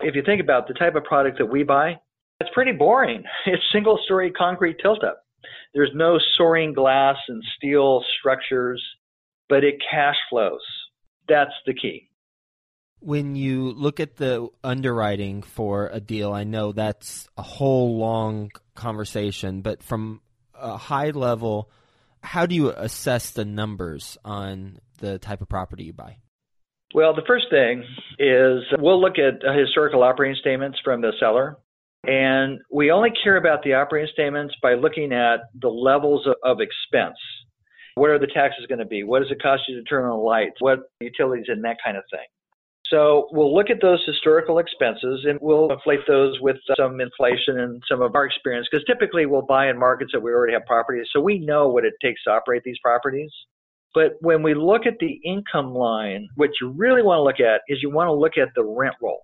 if 0.00 0.14
you 0.14 0.22
think 0.22 0.40
about 0.40 0.68
the 0.68 0.74
type 0.74 0.94
of 0.94 1.04
product 1.04 1.38
that 1.38 1.46
we 1.46 1.62
buy, 1.62 1.98
it's 2.40 2.50
pretty 2.52 2.72
boring. 2.72 3.24
It's 3.46 3.62
single 3.72 3.98
story 4.04 4.30
concrete 4.30 4.76
tilt 4.82 5.02
up. 5.04 5.24
There's 5.74 5.90
no 5.94 6.18
soaring 6.36 6.72
glass 6.72 7.16
and 7.28 7.42
steel 7.56 8.04
structures, 8.18 8.82
but 9.48 9.64
it 9.64 9.76
cash 9.90 10.16
flows. 10.30 10.60
That's 11.28 11.52
the 11.66 11.74
key. 11.74 12.08
When 13.00 13.36
you 13.36 13.70
look 13.70 14.00
at 14.00 14.16
the 14.16 14.48
underwriting 14.64 15.42
for 15.42 15.88
a 15.92 16.00
deal, 16.00 16.32
I 16.32 16.44
know 16.44 16.72
that's 16.72 17.28
a 17.36 17.42
whole 17.42 17.98
long 17.98 18.50
conversation, 18.74 19.60
but 19.60 19.82
from 19.82 20.20
a 20.54 20.76
high 20.76 21.10
level, 21.10 21.70
how 22.22 22.46
do 22.46 22.54
you 22.54 22.70
assess 22.70 23.30
the 23.30 23.44
numbers 23.44 24.18
on 24.24 24.80
the 24.98 25.18
type 25.18 25.42
of 25.42 25.48
property 25.48 25.84
you 25.84 25.92
buy? 25.92 26.16
Well, 26.94 27.14
the 27.14 27.22
first 27.26 27.46
thing 27.50 27.84
is 28.18 28.64
we'll 28.78 29.00
look 29.00 29.16
at 29.18 29.42
historical 29.56 30.02
operating 30.02 30.36
statements 30.40 30.78
from 30.82 31.02
the 31.02 31.12
seller. 31.20 31.58
And 32.06 32.58
we 32.72 32.90
only 32.90 33.10
care 33.22 33.36
about 33.36 33.62
the 33.62 33.74
operating 33.74 34.10
statements 34.12 34.54
by 34.62 34.74
looking 34.74 35.12
at 35.12 35.40
the 35.60 35.68
levels 35.68 36.26
of, 36.44 36.58
expense. 36.60 37.16
What 37.96 38.10
are 38.10 38.18
the 38.18 38.28
taxes 38.28 38.66
going 38.66 38.78
to 38.78 38.86
be? 38.86 39.02
What 39.02 39.22
does 39.22 39.30
it 39.30 39.42
cost 39.42 39.62
you 39.68 39.76
to 39.76 39.82
turn 39.82 40.04
on 40.04 40.20
lights? 40.20 40.56
What 40.60 40.80
utilities 41.00 41.46
and 41.48 41.64
that 41.64 41.76
kind 41.84 41.96
of 41.96 42.04
thing. 42.10 42.26
So 42.90 43.28
we'll 43.32 43.54
look 43.54 43.68
at 43.68 43.82
those 43.82 44.02
historical 44.06 44.58
expenses 44.58 45.26
and 45.28 45.38
we'll 45.42 45.70
inflate 45.70 46.00
those 46.06 46.40
with 46.40 46.56
some 46.78 47.00
inflation 47.00 47.60
and 47.60 47.82
some 47.90 48.00
of 48.00 48.14
our 48.14 48.24
experience 48.24 48.66
because 48.70 48.84
typically 48.86 49.26
we'll 49.26 49.42
buy 49.42 49.68
in 49.68 49.78
markets 49.78 50.12
that 50.14 50.20
we 50.20 50.30
already 50.30 50.54
have 50.54 50.64
properties. 50.64 51.06
So 51.12 51.20
we 51.20 51.38
know 51.38 51.68
what 51.68 51.84
it 51.84 51.94
takes 52.00 52.22
to 52.24 52.30
operate 52.30 52.62
these 52.64 52.78
properties. 52.82 53.30
But 53.94 54.12
when 54.20 54.42
we 54.42 54.54
look 54.54 54.86
at 54.86 54.98
the 55.00 55.20
income 55.24 55.74
line, 55.74 56.28
what 56.36 56.50
you 56.60 56.70
really 56.70 57.02
want 57.02 57.18
to 57.18 57.22
look 57.22 57.40
at 57.40 57.62
is 57.68 57.82
you 57.82 57.90
want 57.90 58.08
to 58.08 58.12
look 58.12 58.38
at 58.38 58.48
the 58.54 58.64
rent 58.64 58.94
roll. 59.02 59.22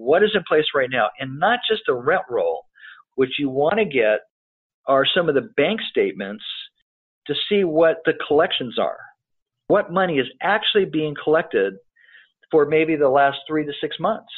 What 0.00 0.22
is 0.22 0.30
in 0.34 0.42
place 0.48 0.64
right 0.74 0.88
now? 0.90 1.10
And 1.18 1.38
not 1.38 1.60
just 1.68 1.82
the 1.86 1.92
rent 1.92 2.22
roll. 2.30 2.64
What 3.16 3.28
you 3.38 3.50
want 3.50 3.78
to 3.78 3.84
get 3.84 4.20
are 4.86 5.04
some 5.04 5.28
of 5.28 5.34
the 5.34 5.50
bank 5.58 5.80
statements 5.90 6.42
to 7.26 7.34
see 7.48 7.64
what 7.64 7.98
the 8.06 8.14
collections 8.26 8.78
are. 8.78 8.96
What 9.66 9.92
money 9.92 10.18
is 10.18 10.26
actually 10.42 10.86
being 10.86 11.14
collected 11.22 11.74
for 12.50 12.64
maybe 12.64 12.96
the 12.96 13.10
last 13.10 13.40
three 13.46 13.66
to 13.66 13.72
six 13.78 13.96
months, 14.00 14.32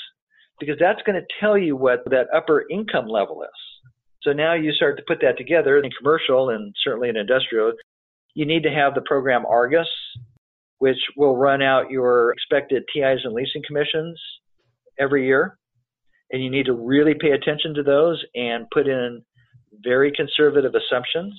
because 0.58 0.76
that's 0.80 1.00
going 1.06 1.20
to 1.20 1.26
tell 1.38 1.56
you 1.56 1.76
what 1.76 2.00
that 2.06 2.26
upper 2.34 2.66
income 2.68 3.06
level 3.06 3.42
is. 3.44 3.88
So 4.22 4.32
now 4.32 4.54
you 4.54 4.72
start 4.72 4.96
to 4.96 5.04
put 5.06 5.20
that 5.20 5.38
together 5.38 5.78
in 5.78 5.90
commercial 5.96 6.50
and 6.50 6.74
certainly 6.82 7.08
in 7.08 7.16
industrial. 7.16 7.72
You 8.34 8.46
need 8.46 8.64
to 8.64 8.70
have 8.70 8.94
the 8.94 9.02
program 9.02 9.46
Argus, 9.46 9.88
which 10.78 10.98
will 11.16 11.36
run 11.36 11.62
out 11.62 11.90
your 11.90 12.32
expected 12.32 12.82
TIs 12.92 13.20
and 13.24 13.32
leasing 13.32 13.62
commissions 13.64 14.20
every 14.98 15.26
year. 15.26 15.58
And 16.30 16.42
you 16.42 16.50
need 16.50 16.66
to 16.66 16.72
really 16.72 17.14
pay 17.20 17.30
attention 17.30 17.74
to 17.74 17.82
those 17.82 18.24
and 18.34 18.66
put 18.72 18.86
in 18.86 19.22
very 19.84 20.12
conservative 20.12 20.72
assumptions. 20.74 21.34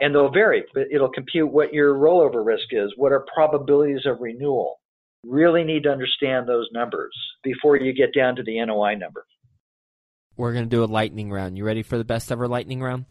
And 0.00 0.14
they'll 0.14 0.30
vary, 0.30 0.64
but 0.74 0.84
it'll 0.92 1.10
compute 1.10 1.50
what 1.50 1.72
your 1.72 1.94
rollover 1.94 2.44
risk 2.44 2.66
is, 2.72 2.92
what 2.96 3.12
are 3.12 3.24
probabilities 3.32 4.06
of 4.06 4.20
renewal, 4.20 4.80
really 5.24 5.64
need 5.64 5.84
to 5.84 5.90
understand 5.90 6.48
those 6.48 6.68
numbers 6.72 7.14
before 7.42 7.76
you 7.76 7.92
get 7.92 8.12
down 8.12 8.36
to 8.36 8.42
the 8.42 8.62
NOI 8.64 8.96
number. 8.96 9.24
We're 10.36 10.52
going 10.52 10.64
to 10.64 10.70
do 10.70 10.82
a 10.82 10.86
lightning 10.86 11.30
round. 11.30 11.56
You 11.56 11.64
ready 11.64 11.82
for 11.82 11.96
the 11.96 12.04
best 12.04 12.32
ever 12.32 12.48
lightning 12.48 12.82
round? 12.82 13.06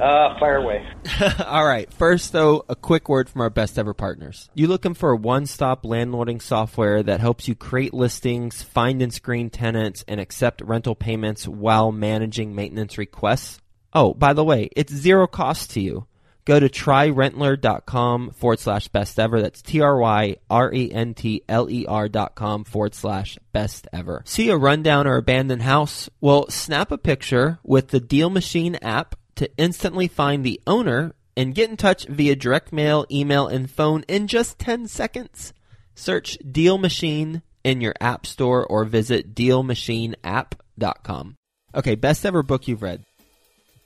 Uh, 0.00 0.38
fire 0.38 0.56
away. 0.56 0.86
All 1.46 1.64
right. 1.64 1.90
First, 1.92 2.32
though, 2.32 2.64
a 2.68 2.76
quick 2.76 3.08
word 3.08 3.28
from 3.28 3.40
our 3.40 3.50
best 3.50 3.78
ever 3.78 3.94
partners. 3.94 4.50
You 4.54 4.66
looking 4.66 4.94
for 4.94 5.10
a 5.10 5.16
one-stop 5.16 5.84
landlording 5.84 6.42
software 6.42 7.02
that 7.02 7.20
helps 7.20 7.48
you 7.48 7.54
create 7.54 7.94
listings, 7.94 8.62
find 8.62 9.00
and 9.00 9.12
screen 9.12 9.48
tenants, 9.48 10.04
and 10.06 10.20
accept 10.20 10.60
rental 10.60 10.94
payments 10.94 11.48
while 11.48 11.92
managing 11.92 12.54
maintenance 12.54 12.98
requests? 12.98 13.58
Oh, 13.92 14.12
by 14.12 14.34
the 14.34 14.44
way, 14.44 14.68
it's 14.76 14.92
zero 14.92 15.26
cost 15.26 15.70
to 15.70 15.80
you. 15.80 16.06
Go 16.44 16.60
to 16.60 16.68
tryrentler.com 16.68 18.30
forward 18.30 18.60
slash 18.60 18.86
best 18.88 19.18
ever. 19.18 19.42
That's 19.42 19.62
T 19.62 19.80
R 19.80 19.98
Y 19.98 20.36
R 20.48 20.72
E 20.72 20.92
N 20.92 21.14
T 21.14 21.42
L 21.48 21.68
E 21.68 21.86
R 21.86 22.08
dot 22.08 22.36
com 22.36 22.62
forward 22.62 22.94
slash 22.94 23.36
best 23.52 23.88
ever. 23.92 24.22
See 24.26 24.50
a 24.50 24.56
rundown 24.56 25.08
or 25.08 25.16
abandoned 25.16 25.62
house? 25.62 26.08
Well, 26.20 26.48
snap 26.48 26.92
a 26.92 26.98
picture 26.98 27.58
with 27.64 27.88
the 27.88 27.98
Deal 27.98 28.30
Machine 28.30 28.76
app 28.76 29.16
to 29.36 29.48
instantly 29.56 30.08
find 30.08 30.44
the 30.44 30.60
owner 30.66 31.14
and 31.36 31.54
get 31.54 31.70
in 31.70 31.76
touch 31.76 32.06
via 32.06 32.34
direct 32.34 32.72
mail, 32.72 33.06
email, 33.10 33.46
and 33.46 33.70
phone 33.70 34.04
in 34.08 34.26
just 34.26 34.58
10 34.58 34.88
seconds. 34.88 35.52
Search 35.94 36.38
Deal 36.38 36.78
Machine 36.78 37.42
in 37.64 37.80
your 37.80 37.94
app 38.00 38.26
store 38.26 38.66
or 38.66 38.84
visit 38.84 39.34
dealmachineapp.com. 39.34 41.34
Okay, 41.74 41.94
best 41.94 42.24
ever 42.24 42.42
book 42.42 42.68
you've 42.68 42.82
read. 42.82 43.04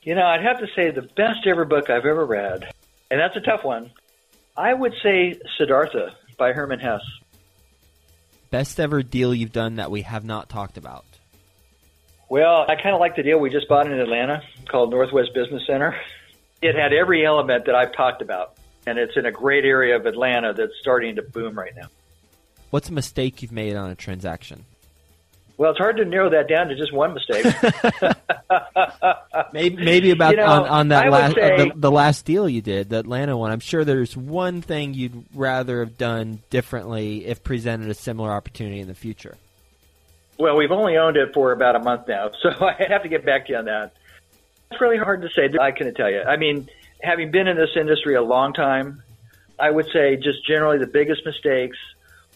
You 0.03 0.15
know, 0.15 0.25
I'd 0.25 0.43
have 0.43 0.61
to 0.61 0.67
say 0.75 0.91
the 0.91 1.03
best 1.03 1.47
ever 1.47 1.65
book 1.65 1.91
I've 1.91 2.07
ever 2.07 2.25
read, 2.25 2.71
and 3.11 3.21
that's 3.21 3.37
a 3.37 3.41
tough 3.41 3.65
one. 3.65 3.91
I 4.57 4.73
would 4.73 4.95
say 5.03 5.39
Siddhartha 5.59 6.15
by 6.39 6.53
Hermann 6.53 6.81
Hesse. 6.81 7.03
Best 8.51 8.81
ever 8.81 9.03
deal 9.03 9.35
you've 9.35 9.53
done 9.53 9.77
that 9.77 9.91
we 9.91 10.03
have 10.03 10.25
not 10.25 10.49
talked 10.49 10.77
about? 10.77 11.05
Well, 12.31 12.65
I 12.69 12.77
kind 12.77 12.95
of 12.95 13.01
like 13.01 13.17
the 13.17 13.25
deal 13.25 13.41
we 13.41 13.51
just 13.51 13.69
bought 13.69 13.87
in 13.87 13.93
Atlanta 13.93 14.41
called 14.69 14.93
Northwest 14.93 15.35
Business 15.35 15.67
Center. 15.67 15.97
It 16.63 16.77
had 16.77 16.93
every 16.93 17.27
element 17.27 17.67
that 17.67 17.75
I've 17.75 17.93
talked 17.93 18.23
about, 18.23 18.57
and 18.87 19.01
it's 19.01 19.17
in 19.17 19.27
a 19.27 19.33
great 19.33 19.65
area 19.65 19.97
of 19.97 20.07
Atlanta 20.07 20.55
that's 20.55 20.75
starting 20.81 21.17
to 21.17 21.23
boom 21.23 21.59
right 21.59 21.75
now. 21.77 21.89
What's 22.71 22.89
a 22.89 22.93
mistake 22.93 23.43
you've 23.43 23.51
made 23.51 23.75
on 23.75 23.91
a 23.91 23.97
transaction? 23.97 24.65
Well, 25.57 25.73
it's 25.73 25.79
hard 25.79 25.97
to 25.97 26.05
narrow 26.05 26.31
that 26.31 26.49
down 26.49 26.69
to 26.69 26.77
just 26.77 26.93
one 26.93 27.15
mistake. 27.15 27.45
maybe, 29.53 29.85
maybe 29.85 30.13
about 30.13 30.31
You 30.31 30.37
know, 30.37 30.47
on, 30.47 30.69
on 30.69 30.89
that 30.89 31.11
last 31.11 31.37
uh, 31.37 31.57
the, 31.57 31.73
the 31.75 31.91
last 31.91 32.25
deal 32.25 32.49
you 32.49 32.63
did, 32.63 32.91
the 32.91 33.01
Atlanta 33.01 33.37
one. 33.37 33.51
I'm 33.51 33.61
sure 33.61 33.85
there's 33.85 34.17
one 34.17 34.63
thing 34.63 34.95
you'd 34.95 35.25
rather 35.35 35.81
have 35.81 35.99
done 35.99 36.43
differently 36.49 37.27
if 37.27 37.43
presented 37.43 37.91
a 37.91 37.95
similar 37.95 38.31
opportunity 38.31 38.79
in 38.79 38.87
the 38.87 38.95
future. 38.95 39.37
Well, 40.41 40.57
we've 40.57 40.73
only 40.73 40.97
owned 40.97 41.19
it 41.19 41.35
for 41.35 41.53
about 41.53 41.77
a 41.77 41.81
month 41.81 42.09
now, 42.09 42.31
so 42.43 42.49
I 42.49 42.87
have 42.89 43.03
to 43.03 43.11
get 43.11 43.27
back 43.27 43.47
to 43.47 43.53
you 43.53 43.59
on 43.59 43.67
that. 43.67 43.93
It's 44.71 44.81
really 44.81 44.97
hard 44.97 45.21
to 45.23 45.29
say. 45.29 45.51
I 45.61 45.73
couldn't 45.73 45.95
tell 45.95 46.11
you. 46.11 46.23
I 46.23 46.39
mean, 46.39 46.69
having 47.03 47.31
been 47.31 47.47
in 47.47 47.57
this 47.57 47.77
industry 47.77 48.15
a 48.15 48.23
long 48.23 48.55
time, 48.55 49.03
I 49.59 49.71
would 49.71 49.87
say 49.93 50.17
just 50.17 50.47
generally 50.47 50.79
the 50.79 50.87
biggest 50.87 51.27
mistakes 51.27 51.77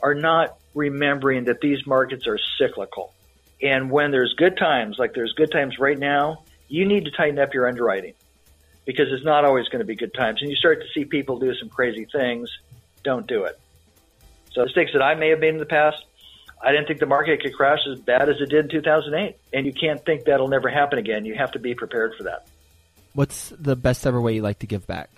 are 0.03 0.15
not 0.15 0.59
remembering 0.75 1.45
that 1.45 1.61
these 1.63 1.87
markets 1.87 2.27
are 2.27 2.39
cyclical. 2.59 3.15
And 3.63 3.91
when 3.91 4.11
there's 4.11 4.35
good 4.35 4.59
times, 4.59 4.97
like 4.99 5.15
there's 5.15 5.33
good 5.33 5.51
times 5.51 5.79
right 5.79 5.99
now, 5.99 6.43
you 6.69 6.87
need 6.87 7.07
to 7.07 7.11
tighten 7.11 7.39
up 7.39 7.55
your 7.55 7.67
underwriting 7.67 8.13
because 8.85 9.07
it's 9.13 9.25
not 9.25 9.47
always 9.47 9.69
going 9.69 9.79
to 9.79 9.87
be 9.87 9.95
good 9.97 10.13
times. 10.13 10.43
And 10.43 10.51
you 10.51 10.57
start 10.57 10.83
to 10.83 10.87
see 10.93 11.07
people 11.07 11.39
do 11.39 11.55
some 11.55 11.71
crazy 11.71 12.07
things. 12.13 12.51
Don't 13.03 13.27
do 13.27 13.45
it. 13.45 13.59
So 14.53 14.63
mistakes 14.65 14.91
that 14.93 15.03
I 15.03 15.15
may 15.15 15.31
have 15.31 15.39
made 15.39 15.55
in 15.55 15.59
the 15.59 15.65
past, 15.65 16.05
I 16.63 16.73
didn't 16.73 16.87
think 16.87 17.01
the 17.01 17.07
market 17.07 17.43
could 17.43 17.55
crash 17.55 17.81
as 17.91 18.01
bad 18.01 18.29
as 18.29 18.37
it 18.41 18.49
did 18.49 18.65
in 18.65 18.71
2008. 18.71 19.37
And 19.53 19.67
you 19.67 19.73
can't 19.73 20.05
think 20.05 20.25
that'll 20.25 20.49
never 20.49 20.69
happen 20.69 20.99
again. 20.99 21.25
You 21.25 21.35
have 21.35 21.53
to 21.53 21.59
be 21.59 21.75
prepared 21.75 22.15
for 22.17 22.25
that. 22.25 22.47
What's 23.13 23.51
the 23.51 23.77
best 23.77 24.07
ever 24.07 24.21
way 24.21 24.35
you 24.35 24.43
like 24.43 24.61
to 24.61 24.67
give 24.67 24.87
back? 24.87 25.11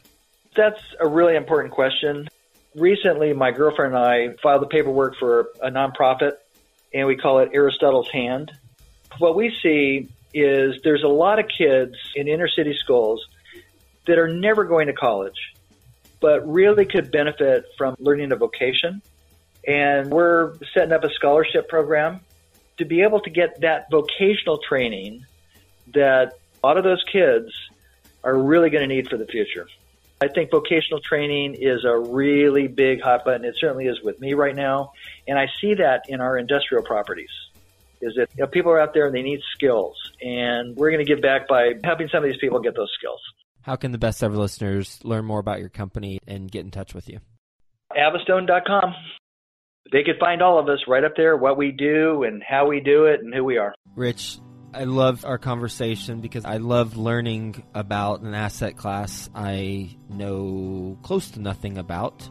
That's 0.54 0.80
a 1.00 1.06
really 1.08 1.36
important 1.36 1.72
question. 1.72 2.28
Recently, 2.74 3.32
my 3.32 3.52
girlfriend 3.52 3.94
and 3.94 4.04
I 4.04 4.28
filed 4.42 4.62
the 4.62 4.66
paperwork 4.66 5.16
for 5.18 5.48
a 5.62 5.70
nonprofit, 5.70 6.32
and 6.92 7.06
we 7.06 7.16
call 7.16 7.38
it 7.38 7.50
Aristotle's 7.54 8.10
Hand. 8.10 8.52
What 9.18 9.34
we 9.34 9.54
see 9.62 10.08
is 10.34 10.80
there's 10.84 11.02
a 11.02 11.08
lot 11.08 11.38
of 11.38 11.46
kids 11.48 11.94
in 12.14 12.28
inner 12.28 12.48
city 12.48 12.76
schools 12.78 13.26
that 14.06 14.18
are 14.18 14.28
never 14.28 14.64
going 14.64 14.88
to 14.88 14.92
college, 14.92 15.54
but 16.20 16.46
really 16.46 16.84
could 16.84 17.10
benefit 17.10 17.64
from 17.78 17.96
learning 17.98 18.32
a 18.32 18.36
vocation. 18.36 19.00
And 19.66 20.10
we're 20.10 20.54
setting 20.74 20.92
up 20.92 21.04
a 21.04 21.10
scholarship 21.10 21.68
program 21.68 22.20
to 22.78 22.84
be 22.84 23.02
able 23.02 23.20
to 23.20 23.30
get 23.30 23.60
that 23.62 23.90
vocational 23.90 24.58
training 24.58 25.24
that 25.94 26.34
a 26.62 26.66
lot 26.66 26.76
of 26.76 26.84
those 26.84 27.02
kids 27.10 27.52
are 28.22 28.36
really 28.36 28.70
going 28.70 28.88
to 28.88 28.94
need 28.94 29.08
for 29.08 29.16
the 29.16 29.26
future. 29.26 29.66
I 30.20 30.28
think 30.28 30.50
vocational 30.50 31.00
training 31.00 31.56
is 31.58 31.84
a 31.84 31.96
really 31.96 32.68
big 32.68 33.02
hot 33.02 33.24
button. 33.24 33.44
It 33.44 33.56
certainly 33.58 33.86
is 33.86 34.00
with 34.02 34.20
me 34.20 34.34
right 34.34 34.56
now. 34.56 34.92
And 35.28 35.38
I 35.38 35.48
see 35.60 35.74
that 35.74 36.04
in 36.08 36.20
our 36.20 36.38
industrial 36.38 36.82
properties 36.84 37.30
is 38.00 38.14
that 38.16 38.28
you 38.34 38.42
know, 38.42 38.46
people 38.46 38.72
are 38.72 38.80
out 38.80 38.94
there 38.94 39.06
and 39.06 39.14
they 39.14 39.22
need 39.22 39.40
skills. 39.54 39.96
And 40.22 40.76
we're 40.76 40.90
going 40.90 41.04
to 41.04 41.08
give 41.08 41.20
back 41.20 41.48
by 41.48 41.72
helping 41.84 42.08
some 42.08 42.24
of 42.24 42.30
these 42.30 42.40
people 42.40 42.60
get 42.60 42.74
those 42.74 42.90
skills. 42.98 43.20
How 43.62 43.76
can 43.76 43.92
the 43.92 43.98
best 43.98 44.22
ever 44.22 44.36
listeners 44.36 45.00
learn 45.04 45.24
more 45.24 45.40
about 45.40 45.60
your 45.60 45.68
company 45.68 46.20
and 46.26 46.50
get 46.50 46.64
in 46.64 46.70
touch 46.70 46.94
with 46.94 47.08
you? 47.08 47.20
Avistone.com. 47.92 48.94
They 49.92 50.02
could 50.02 50.18
find 50.18 50.42
all 50.42 50.58
of 50.58 50.68
us 50.68 50.80
right 50.88 51.04
up 51.04 51.12
there, 51.16 51.36
what 51.36 51.56
we 51.56 51.72
do 51.72 52.24
and 52.24 52.42
how 52.42 52.66
we 52.66 52.80
do 52.80 53.04
it 53.04 53.20
and 53.20 53.32
who 53.32 53.44
we 53.44 53.58
are. 53.58 53.74
Rich, 53.94 54.38
I 54.74 54.84
love 54.84 55.24
our 55.24 55.38
conversation 55.38 56.20
because 56.20 56.44
I 56.44 56.58
love 56.58 56.96
learning 56.96 57.62
about 57.74 58.20
an 58.20 58.34
asset 58.34 58.76
class 58.76 59.30
I 59.34 59.96
know 60.08 60.98
close 61.02 61.30
to 61.32 61.40
nothing 61.40 61.78
about. 61.78 62.28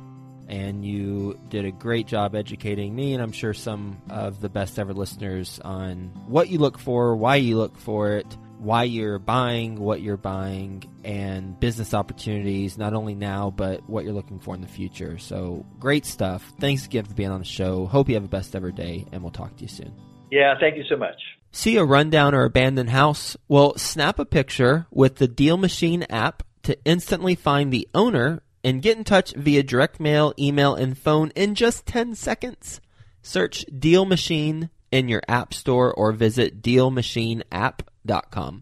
And 0.47 0.85
you 0.85 1.39
did 1.49 1.65
a 1.65 1.71
great 1.71 2.05
job 2.05 2.35
educating 2.35 2.95
me, 2.95 3.15
and 3.15 3.23
I'm 3.23 3.31
sure 3.31 3.51
some 3.51 3.99
of 4.11 4.41
the 4.41 4.49
best 4.49 4.77
ever 4.77 4.93
listeners 4.93 5.59
on 5.65 6.11
what 6.27 6.49
you 6.49 6.59
look 6.59 6.77
for, 6.77 7.15
why 7.15 7.37
you 7.37 7.57
look 7.57 7.79
for 7.79 8.17
it, 8.17 8.37
why 8.59 8.83
you're 8.83 9.19
buying 9.19 9.79
what 9.79 10.01
you're 10.01 10.17
buying, 10.17 10.83
and 11.03 11.59
business 11.59 11.93
opportunities, 11.93 12.77
not 12.77 12.93
only 12.93 13.15
now, 13.15 13.51
but 13.51 13.87
what 13.89 14.03
you're 14.03 14.13
looking 14.13 14.39
for 14.39 14.55
in 14.55 14.61
the 14.61 14.67
future. 14.67 15.17
So 15.17 15.65
great 15.79 16.05
stuff. 16.05 16.53
Thanks 16.59 16.85
again 16.85 17.05
for 17.05 17.13
being 17.13 17.31
on 17.31 17.39
the 17.39 17.45
show. 17.45 17.85
Hope 17.85 18.09
you 18.09 18.15
have 18.15 18.23
a 18.23 18.29
best 18.29 18.55
ever 18.55 18.71
day, 18.71 19.05
and 19.11 19.21
we'll 19.21 19.31
talk 19.31 19.55
to 19.57 19.61
you 19.61 19.67
soon. 19.67 19.93
Yeah, 20.31 20.55
thank 20.59 20.77
you 20.77 20.83
so 20.89 20.97
much. 20.97 21.21
See 21.51 21.77
a 21.77 21.85
rundown 21.85 22.35
or 22.35 22.43
abandoned 22.43 22.89
house? 22.89 23.37
Well, 23.47 23.77
snap 23.77 24.19
a 24.19 24.25
picture 24.25 24.87
with 24.91 25.15
the 25.15 25.27
Deal 25.27 25.55
Machine 25.57 26.03
app 26.09 26.43
to 26.63 26.77
instantly 26.83 27.35
find 27.35 27.71
the 27.71 27.87
owner 27.93 28.41
and 28.63 28.81
get 28.81 28.97
in 28.97 29.03
touch 29.03 29.33
via 29.33 29.63
direct 29.63 29.99
mail, 29.99 30.33
email, 30.39 30.75
and 30.75 30.97
phone 30.97 31.31
in 31.35 31.55
just 31.55 31.85
10 31.85 32.15
seconds. 32.15 32.81
Search 33.21 33.63
Deal 33.65 34.05
Machine 34.05 34.69
in 34.95 35.09
your 35.09 35.21
app 35.27 35.53
store 35.53 35.93
or 35.93 36.13
visit 36.13 36.61
dealmachineapp.com. 36.61 38.53